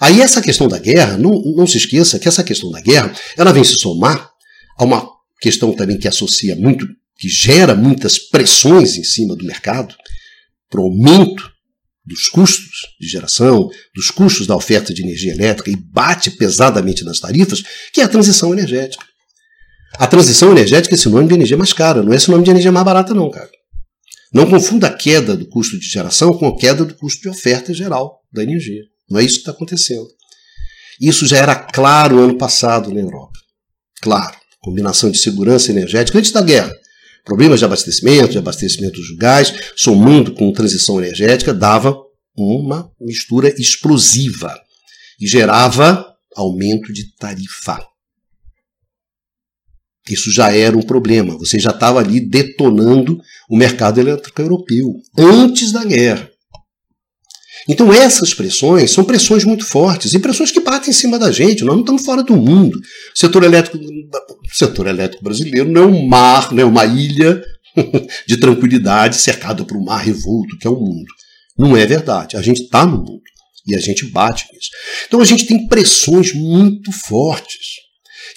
Aí 0.01 0.19
essa 0.19 0.41
questão 0.41 0.67
da 0.67 0.80
guerra, 0.80 1.17
não, 1.17 1.41
não 1.55 1.65
se 1.65 1.78
esqueça 1.78 2.19
que 2.19 2.28
essa 2.28 2.43
questão 2.43 2.69
da 2.71 2.82
guerra, 2.82 3.15
ela 3.38 3.53
vem 3.53 3.63
se 3.63 3.76
somar 3.76 4.30
a 4.78 4.84
uma 4.84 5.09
questão 5.39 5.73
também 5.73 5.97
que 5.97 6.09
associa 6.09 6.57
muito, 6.57 6.86
que 7.18 7.30
gera 7.30 7.76
muitas 7.76 8.18
pressões 8.20 8.97
em 8.97 9.03
cima 9.03 9.36
do 9.36 9.45
mercado, 9.45 9.95
para 10.70 10.82
o 10.82 10.86
aumento 10.86 11.51
dos 12.05 12.28
custos 12.28 12.95
de 12.99 13.07
geração, 13.07 13.70
dos 13.95 14.11
custos 14.11 14.45
da 14.45 14.55
oferta 14.55 14.93
de 14.93 15.01
energia 15.01 15.34
elétrica 15.34 15.72
e 15.72 15.76
bate 15.76 16.32
pesadamente 16.32 17.03
nas 17.03 17.20
tarifas, 17.20 17.63
que 17.91 18.01
é 18.01 18.03
a 18.03 18.09
transição 18.09 18.53
energética. 18.53 19.03
A 19.97 20.05
transição 20.05 20.51
energética 20.51 20.93
é 20.93 20.97
sinônimo 20.97 21.30
de 21.30 21.36
energia 21.36 21.57
mais 21.57 21.74
cara, 21.74 22.03
não 22.03 22.13
é 22.13 22.20
sinônimo 22.20 22.43
de 22.43 22.51
energia 22.51 22.72
mais 22.72 22.86
barata, 22.86 23.13
não, 23.13 23.32
cara. 23.32 23.49
Não 24.34 24.49
confunda 24.49 24.88
a 24.88 24.93
queda 24.93 25.36
do 25.38 25.47
custo 25.47 25.80
de 25.80 25.88
geração 25.88 26.38
com 26.38 26.47
a 26.47 26.57
queda 26.57 26.84
do 26.84 26.93
custo 26.95 27.22
de 27.22 27.30
oferta 27.30 27.74
geral 27.74 28.20
da 28.32 28.43
energia. 28.43 28.82
Não 29.09 29.20
é 29.20 29.24
isso 29.24 29.36
que 29.36 29.41
está 29.41 29.51
acontecendo. 29.51 30.07
Isso 30.99 31.26
já 31.26 31.38
era 31.38 31.55
claro 31.55 32.20
ano 32.20 32.38
passado 32.38 32.93
na 32.93 32.99
Europa. 32.99 33.39
Claro. 34.01 34.36
Combinação 34.59 35.09
de 35.09 35.18
segurança 35.18 35.72
energética 35.72 36.18
antes 36.18 36.32
da 36.32 36.41
guerra. 36.41 36.74
Problemas 37.26 37.59
de 37.59 37.65
abastecimento, 37.65 38.34
de 38.34 38.38
abastecimento 38.38 39.01
de 39.01 39.15
gás, 39.17 39.51
somando 39.76 40.32
com 40.34 40.53
transição 40.53 40.99
energética, 40.99 41.53
dava 41.53 41.97
uma 42.38 42.91
mistura 43.01 43.49
explosiva 43.59 44.55
e 45.19 45.26
gerava 45.26 46.05
aumento 46.36 46.93
de 46.93 47.15
tarifa. 47.15 47.84
Isso 50.07 50.32
já 50.32 50.55
era 50.55 50.78
um 50.78 50.84
problema. 50.84 51.36
Você 51.38 51.57
já 51.59 51.71
estava 51.71 51.99
ali 51.99 52.19
detonando 52.19 53.19
o 53.49 53.57
mercado 53.57 53.99
elétrico 53.99 54.39
europeu 54.39 54.93
antes 55.17 55.71
da 55.71 55.84
guerra. 55.84 56.30
Então 57.68 57.91
essas 57.91 58.34
pressões 58.34 58.91
são 58.91 59.03
pressões 59.03 59.43
muito 59.43 59.66
fortes 59.66 60.13
e 60.13 60.20
pressões 60.20 60.51
que 60.51 60.59
batem 60.59 60.91
em 60.91 60.93
cima 60.93 61.18
da 61.18 61.32
gente. 61.32 61.63
Nós 61.63 61.76
não 61.76 61.82
estamos 61.82 62.05
fora 62.05 62.24
do 62.24 62.36
mundo. 62.36 62.78
O 62.78 63.20
setor 63.20 63.43
elétrico, 63.43 63.78
o 63.78 64.55
setor 64.55 64.88
elétrico 64.88 65.24
brasileiro 65.24 65.72
não 65.72 65.84
é 65.84 65.86
um 65.86 66.07
mar, 66.07 66.51
não 66.51 66.61
é 66.61 66.66
uma 66.66 66.86
ilha 66.86 67.43
de 68.28 68.38
tranquilidade 68.38 69.18
cercada 69.18 69.63
por 69.66 69.78
um 69.78 69.84
mar 69.84 70.03
revolto 70.03 70.57
que 70.59 70.68
é 70.68 70.70
o 70.70 70.80
mundo. 70.80 71.07
Não 71.57 71.76
é 71.76 71.86
verdade. 71.86 72.38
A 72.38 72.41
gente 72.41 72.63
está 72.63 72.86
no 72.86 72.97
mundo 72.97 73.22
e 73.68 73.76
a 73.76 73.80
gente 73.80 74.05
bate 74.11 74.45
nisso. 74.53 74.70
Então 75.07 75.20
a 75.20 75.26
gente 75.26 75.45
tem 75.45 75.68
pressões 75.68 76.34
muito 76.34 76.91
fortes. 76.91 77.86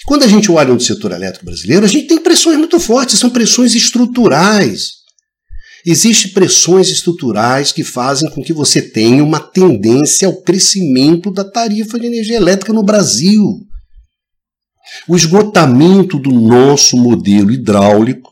Quando 0.05 0.23
a 0.23 0.27
gente 0.27 0.51
olha 0.51 0.73
no 0.73 0.79
setor 0.79 1.11
elétrico 1.11 1.45
brasileiro, 1.45 1.85
a 1.85 1.89
gente 1.89 2.07
tem 2.07 2.19
pressões 2.19 2.57
muito 2.57 2.79
fortes, 2.79 3.19
são 3.19 3.29
pressões 3.29 3.75
estruturais. 3.75 4.98
Existem 5.91 6.31
pressões 6.33 6.89
estruturais 6.89 7.71
que 7.71 7.83
fazem 7.83 8.29
com 8.29 8.43
que 8.43 8.53
você 8.53 8.79
tenha 8.79 9.23
uma 9.23 9.39
tendência 9.39 10.27
ao 10.27 10.35
crescimento 10.35 11.31
da 11.31 11.43
tarifa 11.43 11.99
de 11.99 12.05
energia 12.05 12.37
elétrica 12.37 12.71
no 12.71 12.83
Brasil. 12.83 13.65
O 15.07 15.15
esgotamento 15.15 16.19
do 16.19 16.31
nosso 16.31 16.95
modelo 16.95 17.51
hidráulico 17.51 18.31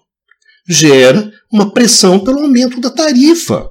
gera 0.70 1.34
uma 1.52 1.74
pressão 1.74 2.20
pelo 2.20 2.42
aumento 2.42 2.80
da 2.80 2.92
tarifa. 2.92 3.68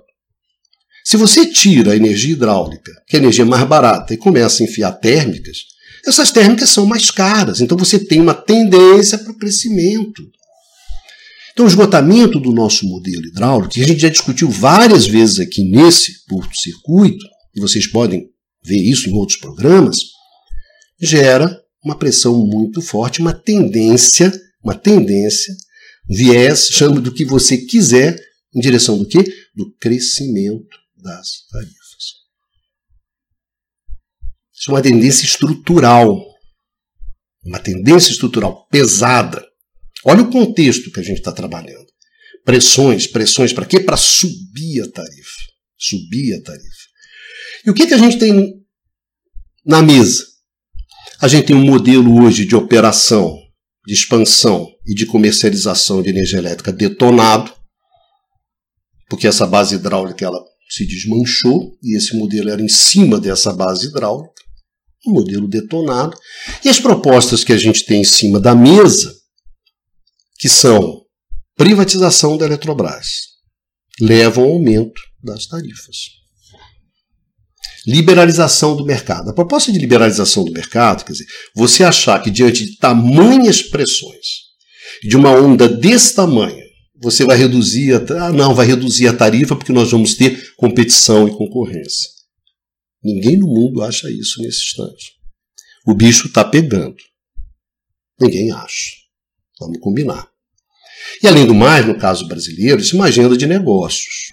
Se 1.05 1.16
você 1.16 1.47
tira 1.47 1.93
a 1.93 1.97
energia 1.97 2.32
hidráulica, 2.32 2.91
que 3.07 3.14
é 3.14 3.20
a 3.20 3.22
energia 3.22 3.47
mais 3.47 3.62
barata, 3.68 4.12
e 4.12 4.16
começa 4.16 4.64
a 4.64 4.66
enfiar 4.66 4.91
térmicas, 4.95 5.59
essas 6.05 6.32
térmicas 6.32 6.70
são 6.70 6.87
mais 6.87 7.12
caras, 7.12 7.61
então 7.61 7.78
você 7.78 8.01
tem 8.01 8.20
uma 8.20 8.34
tendência 8.34 9.16
para 9.16 9.30
o 9.30 9.39
crescimento. 9.39 10.24
Então, 11.57 11.65
o 11.65 11.69
esgotamento 11.71 12.39
do 12.39 12.53
nosso 12.53 12.87
modelo 12.87 13.25
hidráulico, 13.25 13.73
que 13.73 13.81
a 13.81 13.87
gente 13.87 14.03
já 14.03 14.11
discutiu 14.11 14.51
várias 14.51 15.07
vezes 15.07 15.41
aqui 15.41 15.65
nesse 15.65 16.23
curto-circuito, 16.27 17.25
e 17.55 17.61
vocês 17.63 17.87
podem 17.87 18.29
ver 18.63 18.77
isso 18.77 19.09
em 19.09 19.15
outros 19.15 19.39
programas, 19.39 19.97
gera 21.01 21.59
uma 21.83 21.97
pressão 21.97 22.47
muito 22.47 22.83
forte, 22.83 23.23
uma 23.23 23.33
tendência, 23.33 24.31
uma 24.63 24.75
tendência, 24.75 25.57
viés, 26.07 26.69
chame 26.69 27.01
do 27.01 27.11
que 27.11 27.25
você 27.25 27.57
quiser, 27.57 28.23
em 28.55 28.61
direção 28.61 28.99
do 28.99 29.09
quê? 29.09 29.25
Do 29.55 29.75
crescimento 29.81 30.77
das 30.95 31.47
tarifas. 31.51 32.05
Isso 34.53 34.71
é 34.71 34.75
uma 34.75 34.83
tendência 34.83 35.25
estrutural, 35.25 36.23
uma 37.43 37.59
tendência 37.59 38.13
estrutural 38.13 38.67
pesada 38.69 39.43
Olha 40.09 40.23
o 40.23 40.31
contexto 40.31 40.93
que 40.93 41.01
a 41.01 41.03
gente 41.03 41.19
está 41.19 41.33
trabalhando. 41.33 41.87
Pressões, 42.45 43.09
pressões 43.09 43.53
para 43.53 43.67
quê? 43.67 43.81
Para 43.81 43.97
subir 43.97 44.81
a 44.83 44.89
tarifa. 44.93 45.43
Subir 45.77 46.35
a 46.35 46.43
tarifa. 46.43 46.87
E 47.67 47.71
o 47.71 47.75
que, 47.75 47.89
que 47.89 47.95
a 47.95 47.99
gente 47.99 48.17
tem 48.17 48.55
na 49.65 49.83
mesa? 49.83 50.25
A 51.21 51.27
gente 51.27 51.47
tem 51.47 51.57
um 51.57 51.65
modelo 51.65 52.23
hoje 52.23 52.45
de 52.45 52.55
operação, 52.55 53.37
de 53.85 53.95
expansão 53.95 54.69
e 54.87 54.95
de 54.95 55.07
comercialização 55.07 56.01
de 56.01 56.11
energia 56.11 56.39
elétrica 56.39 56.73
detonado, 56.73 57.53
porque 59.09 59.27
essa 59.27 59.47
base 59.47 59.75
hidráulica 59.75 60.25
ela 60.25 60.41
se 60.69 60.87
desmanchou 60.87 61.77
e 61.83 61.97
esse 61.97 62.17
modelo 62.17 62.51
era 62.51 62.63
em 62.63 62.69
cima 62.69 63.19
dessa 63.19 63.53
base 63.53 63.89
hidráulica, 63.89 64.31
um 65.05 65.13
modelo 65.13 65.49
detonado. 65.49 66.17
E 66.65 66.69
as 66.69 66.79
propostas 66.79 67.43
que 67.43 67.53
a 67.53 67.59
gente 67.59 67.85
tem 67.85 68.03
em 68.03 68.05
cima 68.05 68.39
da 68.39 68.55
mesa 68.55 69.13
que 70.39 70.49
são 70.49 71.03
privatização 71.57 72.37
da 72.37 72.47
Eletrobras, 72.47 73.07
levam 74.01 74.45
ao 74.45 74.51
aumento 74.51 75.01
das 75.22 75.47
tarifas. 75.47 76.16
Liberalização 77.87 78.76
do 78.76 78.84
mercado. 78.84 79.30
A 79.30 79.34
proposta 79.34 79.72
de 79.72 79.78
liberalização 79.78 80.45
do 80.45 80.53
mercado, 80.53 81.05
quer 81.05 81.12
dizer, 81.12 81.26
você 81.55 81.84
achar 81.84 82.20
que 82.22 82.30
diante 82.30 82.64
de 82.64 82.76
tamanhas 82.78 83.62
pressões, 83.62 84.47
de 85.03 85.16
uma 85.16 85.30
onda 85.30 85.68
desse 85.68 86.14
tamanho, 86.14 86.66
você 87.01 87.24
vai 87.24 87.37
reduzir 87.37 87.95
a, 87.95 88.26
ah, 88.26 88.32
não, 88.32 88.55
vai 88.55 88.66
reduzir 88.66 89.07
a 89.07 89.12
tarifa 89.12 89.55
porque 89.55 89.72
nós 89.72 89.91
vamos 89.91 90.14
ter 90.14 90.55
competição 90.57 91.28
e 91.28 91.30
concorrência. 91.30 92.11
Ninguém 93.03 93.37
no 93.37 93.47
mundo 93.47 93.82
acha 93.82 94.11
isso 94.11 94.43
nesse 94.43 94.59
instante. 94.59 95.12
O 95.87 95.95
bicho 95.95 96.26
está 96.26 96.45
pegando. 96.45 96.97
Ninguém 98.20 98.51
acha. 98.51 99.06
Vamos 99.59 99.79
combinar. 99.81 100.29
E 101.23 101.27
além 101.27 101.47
do 101.47 101.55
mais, 101.55 101.87
no 101.87 101.99
caso 101.99 102.27
brasileiro, 102.27 102.81
isso 102.81 102.95
é 102.95 102.99
uma 102.99 103.07
agenda 103.07 103.37
de 103.37 103.47
negócios. 103.47 104.33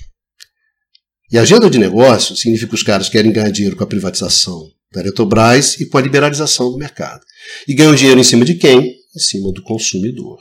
E 1.31 1.37
agenda 1.37 1.69
de 1.69 1.77
negócios 1.77 2.39
significa 2.39 2.69
que 2.69 2.75
os 2.75 2.83
caras 2.83 3.09
querem 3.09 3.31
ganhar 3.31 3.49
dinheiro 3.49 3.75
com 3.75 3.83
a 3.83 3.87
privatização 3.87 4.69
da 4.91 5.01
Eletrobras 5.01 5.79
e 5.79 5.87
com 5.87 5.97
a 5.97 6.01
liberalização 6.01 6.71
do 6.71 6.77
mercado. 6.77 7.25
E 7.67 7.73
ganham 7.73 7.95
dinheiro 7.95 8.19
em 8.19 8.23
cima 8.23 8.45
de 8.45 8.55
quem? 8.55 8.95
Em 9.15 9.19
cima 9.19 9.51
do 9.51 9.63
consumidor. 9.63 10.39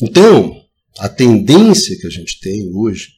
Então, 0.00 0.54
a 0.98 1.08
tendência 1.08 1.98
que 1.98 2.06
a 2.06 2.10
gente 2.10 2.38
tem 2.38 2.70
hoje 2.72 3.08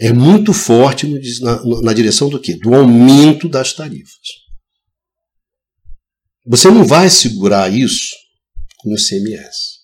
é 0.00 0.12
muito 0.12 0.52
forte 0.52 1.06
na, 1.40 1.82
na 1.82 1.92
direção 1.92 2.28
do 2.28 2.40
quê? 2.40 2.54
Do 2.54 2.74
aumento 2.74 3.48
das 3.48 3.72
tarifas. 3.72 4.43
Você 6.46 6.70
não 6.70 6.84
vai 6.84 7.08
segurar 7.08 7.72
isso 7.72 8.14
com 8.78 8.92
o 8.92 8.96
CMS. 8.96 9.80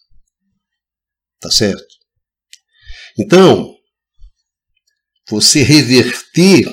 Tá 1.40 1.50
certo? 1.50 1.86
Então, 3.18 3.74
você 5.28 5.62
reverter, 5.62 6.66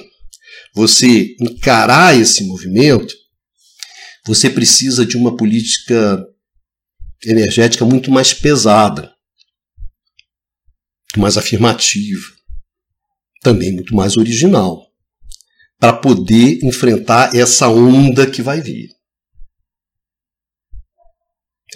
você 0.73 1.35
encarar 1.39 2.19
esse 2.19 2.43
movimento, 2.43 3.15
você 4.25 4.49
precisa 4.49 5.05
de 5.05 5.15
uma 5.15 5.38
política 5.38 6.21
energética 7.25 7.85
muito 7.85 8.11
mais 8.11 8.33
pesada, 8.33 9.15
mais 11.15 11.38
afirmativa, 11.38 12.25
também 13.41 13.73
muito 13.73 13.95
mais 13.95 14.17
original, 14.17 14.85
para 15.79 15.93
poder 15.93 16.59
enfrentar 16.61 17.33
essa 17.33 17.69
onda 17.69 18.29
que 18.29 18.41
vai 18.41 18.59
vir 18.59 18.97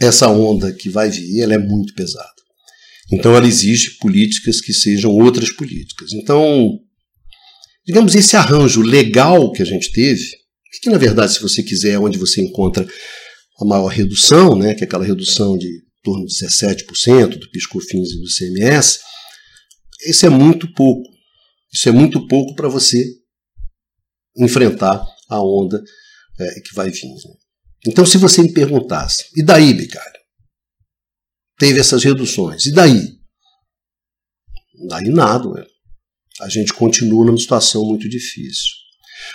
essa 0.01 0.27
onda 0.27 0.73
que 0.73 0.89
vai 0.89 1.09
vir, 1.09 1.41
ela 1.41 1.53
é 1.53 1.57
muito 1.57 1.93
pesada. 1.93 2.27
Então 3.11 3.35
ela 3.35 3.47
exige 3.47 3.97
políticas 3.99 4.59
que 4.59 4.73
sejam 4.73 5.11
outras 5.11 5.51
políticas. 5.51 6.11
Então, 6.13 6.79
digamos, 7.85 8.15
esse 8.15 8.35
arranjo 8.35 8.81
legal 8.81 9.51
que 9.51 9.61
a 9.61 9.65
gente 9.65 9.91
teve, 9.91 10.23
que 10.81 10.89
na 10.89 10.97
verdade, 10.97 11.33
se 11.33 11.41
você 11.41 11.61
quiser, 11.61 11.93
é 11.93 11.99
onde 11.99 12.17
você 12.17 12.41
encontra 12.41 12.87
a 13.59 13.65
maior 13.65 13.87
redução, 13.87 14.55
né, 14.55 14.73
que 14.73 14.83
é 14.83 14.87
aquela 14.87 15.05
redução 15.05 15.55
de 15.57 15.69
torno 16.01 16.25
de 16.25 16.33
17% 16.33 17.37
do 17.37 17.51
PiscoFins 17.51 18.09
e 18.11 18.21
do 18.21 18.27
CMS, 18.27 18.99
isso 20.07 20.25
é 20.25 20.29
muito 20.29 20.71
pouco. 20.73 21.07
Isso 21.71 21.87
é 21.87 21.91
muito 21.91 22.25
pouco 22.27 22.55
para 22.55 22.67
você 22.67 23.05
enfrentar 24.35 25.05
a 25.29 25.41
onda 25.43 25.81
é, 26.39 26.59
que 26.61 26.73
vai 26.73 26.89
vir. 26.89 27.07
Né? 27.07 27.33
Então, 27.85 28.05
se 28.05 28.17
você 28.17 28.43
me 28.43 28.53
perguntasse, 28.53 29.25
e 29.35 29.43
daí, 29.43 29.73
Bicalho? 29.73 30.21
Teve 31.57 31.79
essas 31.79 32.03
reduções, 32.03 32.65
e 32.65 32.73
daí? 32.73 33.19
Daí 34.87 35.09
nada, 35.09 35.47
ué. 35.47 35.65
a 36.41 36.49
gente 36.49 36.73
continua 36.73 37.25
numa 37.25 37.37
situação 37.37 37.85
muito 37.85 38.07
difícil. 38.09 38.81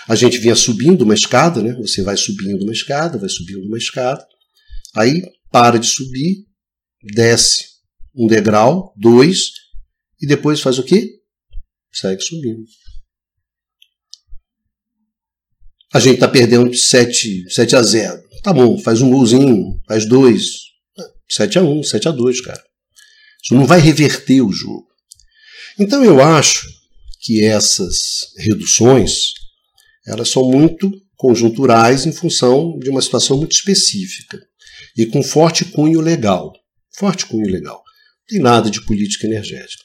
A 0.08 0.14
gente 0.14 0.38
vinha 0.38 0.54
subindo 0.54 1.02
uma 1.02 1.14
escada, 1.14 1.62
né? 1.62 1.72
Você 1.74 2.02
vai 2.02 2.16
subindo 2.16 2.62
uma 2.62 2.72
escada, 2.72 3.18
vai 3.18 3.28
subindo 3.28 3.64
uma 3.66 3.78
escada, 3.78 4.26
aí 4.94 5.22
para 5.50 5.78
de 5.78 5.86
subir, 5.86 6.46
desce 7.02 7.64
um 8.14 8.26
degrau, 8.26 8.92
dois, 8.96 9.50
e 10.20 10.26
depois 10.26 10.60
faz 10.60 10.78
o 10.78 10.84
quê? 10.84 11.20
Segue 11.92 12.20
subindo. 12.22 12.64
A 15.92 16.00
gente 16.00 16.14
está 16.14 16.28
perdendo 16.28 16.74
7, 16.74 17.50
7 17.50 17.76
a 17.76 17.82
0. 17.82 18.25
Tá 18.42 18.52
bom, 18.52 18.78
faz 18.78 19.02
um 19.02 19.10
golzinho, 19.10 19.80
faz 19.86 20.06
dois. 20.06 20.66
7 21.28 21.58
a 21.58 21.62
1, 21.62 21.82
7 21.82 22.08
a 22.08 22.10
2, 22.12 22.40
cara. 22.40 22.62
Isso 23.42 23.54
não 23.54 23.66
vai 23.66 23.80
reverter 23.80 24.40
o 24.40 24.52
jogo. 24.52 24.86
Então 25.78 26.04
eu 26.04 26.20
acho 26.22 26.68
que 27.20 27.44
essas 27.44 28.32
reduções 28.38 29.32
elas 30.06 30.28
são 30.28 30.48
muito 30.48 30.90
conjunturais 31.16 32.06
em 32.06 32.12
função 32.12 32.78
de 32.78 32.88
uma 32.88 33.02
situação 33.02 33.36
muito 33.36 33.52
específica 33.52 34.40
e 34.96 35.06
com 35.06 35.22
forte 35.22 35.64
cunho 35.64 36.00
legal. 36.00 36.52
Forte 36.96 37.26
cunho 37.26 37.50
legal. 37.50 37.76
Não 37.76 38.26
tem 38.28 38.40
nada 38.40 38.70
de 38.70 38.84
política 38.84 39.26
energética. 39.26 39.84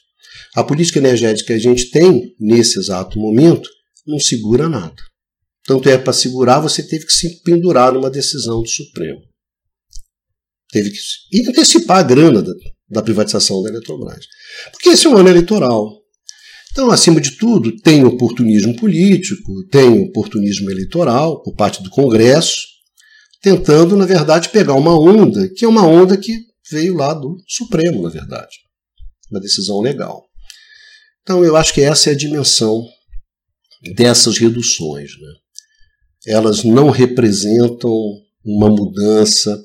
A 0.54 0.62
política 0.62 0.98
energética 0.98 1.48
que 1.48 1.52
a 1.52 1.58
gente 1.58 1.90
tem 1.90 2.34
nesse 2.38 2.78
exato 2.78 3.18
momento 3.18 3.68
não 4.06 4.18
segura 4.18 4.68
nada. 4.68 5.02
Tanto 5.64 5.88
é 5.88 5.96
para 5.96 6.12
segurar, 6.12 6.60
você 6.60 6.82
teve 6.82 7.06
que 7.06 7.12
se 7.12 7.42
pendurar 7.42 7.92
numa 7.92 8.10
decisão 8.10 8.62
do 8.62 8.68
Supremo. 8.68 9.20
Teve 10.70 10.90
que 10.90 10.98
e 11.32 11.48
antecipar 11.48 11.98
a 11.98 12.02
grana 12.02 12.42
da, 12.42 12.52
da 12.88 13.02
privatização 13.02 13.62
da 13.62 13.70
Eletrobras. 13.70 14.26
Porque 14.72 14.88
esse 14.88 15.06
é 15.06 15.10
um 15.10 15.16
ano 15.16 15.28
eleitoral. 15.28 16.02
Então, 16.72 16.90
acima 16.90 17.20
de 17.20 17.32
tudo, 17.36 17.76
tem 17.82 18.02
oportunismo 18.02 18.74
político, 18.76 19.66
tem 19.70 20.00
oportunismo 20.00 20.70
eleitoral 20.70 21.42
por 21.42 21.54
parte 21.54 21.82
do 21.82 21.90
Congresso, 21.90 22.56
tentando, 23.42 23.94
na 23.94 24.06
verdade, 24.06 24.48
pegar 24.48 24.74
uma 24.74 24.98
onda, 24.98 25.48
que 25.50 25.66
é 25.66 25.68
uma 25.68 25.86
onda 25.86 26.16
que 26.16 26.46
veio 26.70 26.94
lá 26.94 27.12
do 27.12 27.36
Supremo, 27.46 28.02
na 28.02 28.08
verdade. 28.08 28.56
Uma 29.30 29.40
decisão 29.40 29.80
legal. 29.82 30.24
Então, 31.22 31.44
eu 31.44 31.56
acho 31.56 31.74
que 31.74 31.82
essa 31.82 32.08
é 32.08 32.14
a 32.14 32.16
dimensão 32.16 32.82
dessas 33.94 34.38
reduções. 34.38 35.10
Né? 35.20 35.28
Elas 36.26 36.64
não 36.64 36.90
representam 36.90 37.92
uma 38.44 38.68
mudança 38.68 39.60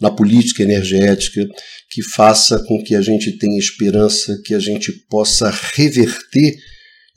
na 0.00 0.10
política 0.10 0.62
energética 0.62 1.46
que 1.90 2.02
faça 2.02 2.62
com 2.64 2.82
que 2.82 2.94
a 2.94 3.02
gente 3.02 3.32
tenha 3.32 3.58
esperança 3.58 4.40
que 4.44 4.54
a 4.54 4.58
gente 4.58 4.92
possa 5.08 5.50
reverter 5.74 6.56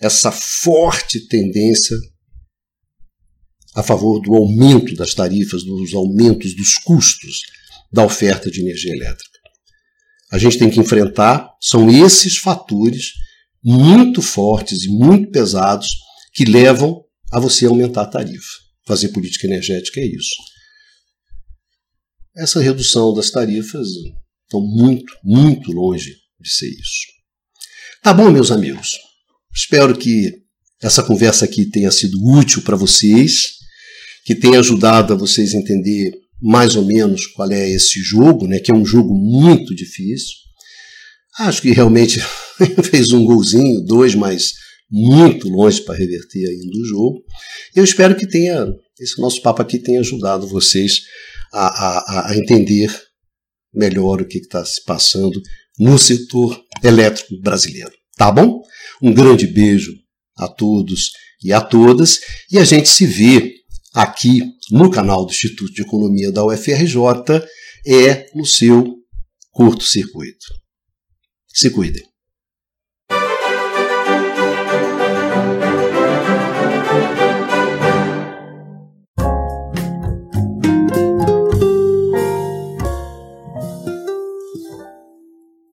essa 0.02 0.32
forte 0.32 1.28
tendência 1.28 1.96
a 3.76 3.82
favor 3.82 4.20
do 4.20 4.36
aumento 4.36 4.94
das 4.96 5.14
tarifas, 5.14 5.64
dos 5.64 5.94
aumentos 5.94 6.56
dos 6.56 6.78
custos 6.78 7.41
da 7.91 8.04
oferta 8.04 8.52
de 8.52 8.62
energia 8.62 8.91
elétrica. 8.91 9.39
A 10.32 10.38
gente 10.38 10.58
tem 10.58 10.70
que 10.70 10.80
enfrentar 10.80 11.50
são 11.62 11.89
esses 11.89 12.38
fatores 12.38 13.14
muito 13.64 14.22
fortes 14.22 14.84
e 14.84 14.89
muito 14.89 15.32
pesados 15.32 15.88
que 16.34 16.44
levam 16.44 17.02
a 17.32 17.39
você 17.39 17.66
aumentar 17.66 18.02
a 18.02 18.08
tarifa. 18.08 18.62
Fazer 18.86 19.10
política 19.10 19.48
energética 19.48 20.00
é 20.00 20.06
isso 20.06 20.36
essa 22.36 22.60
redução 22.60 23.14
das 23.14 23.30
tarifas 23.30 23.88
estão 24.46 24.62
muito, 24.62 25.14
muito 25.24 25.72
longe 25.72 26.16
de 26.40 26.50
ser 26.50 26.68
isso. 26.68 27.08
Tá 28.02 28.14
bom, 28.14 28.32
meus 28.32 28.52
amigos? 28.52 28.98
Espero 29.54 29.96
que 29.98 30.42
essa 30.82 31.04
conversa 31.04 31.46
aqui 31.46 31.66
tenha 31.66 31.92
sido 31.92 32.18
útil 32.26 32.62
para 32.64 32.76
vocês, 32.76 33.54
que 34.26 34.36
tenha 34.36 34.60
ajudado 34.60 35.14
a 35.14 35.16
vocês 35.16 35.54
entender 35.54 36.12
mais 36.42 36.76
ou 36.76 36.86
menos 36.86 37.28
qual 37.28 37.50
é 37.52 37.70
esse 37.70 38.02
jogo, 38.02 38.48
né, 38.48 38.60
que 38.60 38.72
é 38.72 38.76
um 38.76 38.86
jogo 38.86 39.14
muito 39.14 39.74
difícil. 39.76 40.34
Acho 41.40 41.62
que 41.62 41.72
realmente 41.72 42.20
fez 42.84 43.12
um 43.12 43.24
golzinho, 43.24 43.82
dois, 43.82 44.16
mas 44.16 44.54
muito 44.90 45.50
longe 45.50 45.82
para 45.82 45.96
reverter 45.96 46.48
ainda 46.48 46.78
o 46.78 46.86
jogo. 46.86 47.24
Eu 47.76 47.84
espero 47.84 48.16
que 48.16 48.28
tenha 48.28 48.68
esse 49.00 49.20
nosso 49.20 49.42
papo 49.42 49.62
aqui 49.62 49.80
tenha 49.80 50.00
ajudado 50.00 50.48
vocês 50.48 51.02
a, 51.52 51.68
a, 51.68 52.32
a 52.32 52.38
entender 52.38 52.90
melhor 53.74 54.22
o 54.22 54.28
que 54.28 54.38
está 54.38 54.64
se 54.64 54.84
passando 54.84 55.42
no 55.80 55.98
setor 55.98 56.64
elétrico 56.84 57.40
brasileiro. 57.42 57.92
Tá 58.16 58.32
bom? 58.32 58.62
Um 59.02 59.14
grande 59.14 59.48
beijo 59.48 59.92
a 60.38 60.48
todos 60.48 61.12
e 61.44 61.52
a 61.52 61.60
todas 61.60 62.20
e 62.52 62.58
a 62.58 62.64
gente 62.64 62.88
se 62.88 63.06
vê 63.06 63.56
aqui 63.94 64.42
no 64.72 64.90
canal 64.90 65.26
do 65.26 65.32
Instituto 65.32 65.74
de 65.74 65.82
Economia 65.82 66.32
da 66.32 66.46
UFRJ 66.46 66.98
é 67.86 68.26
no 68.34 68.46
seu 68.46 68.96
curto-circuito. 69.52 70.46
Se 71.48 71.70
cuidem. 71.70 72.12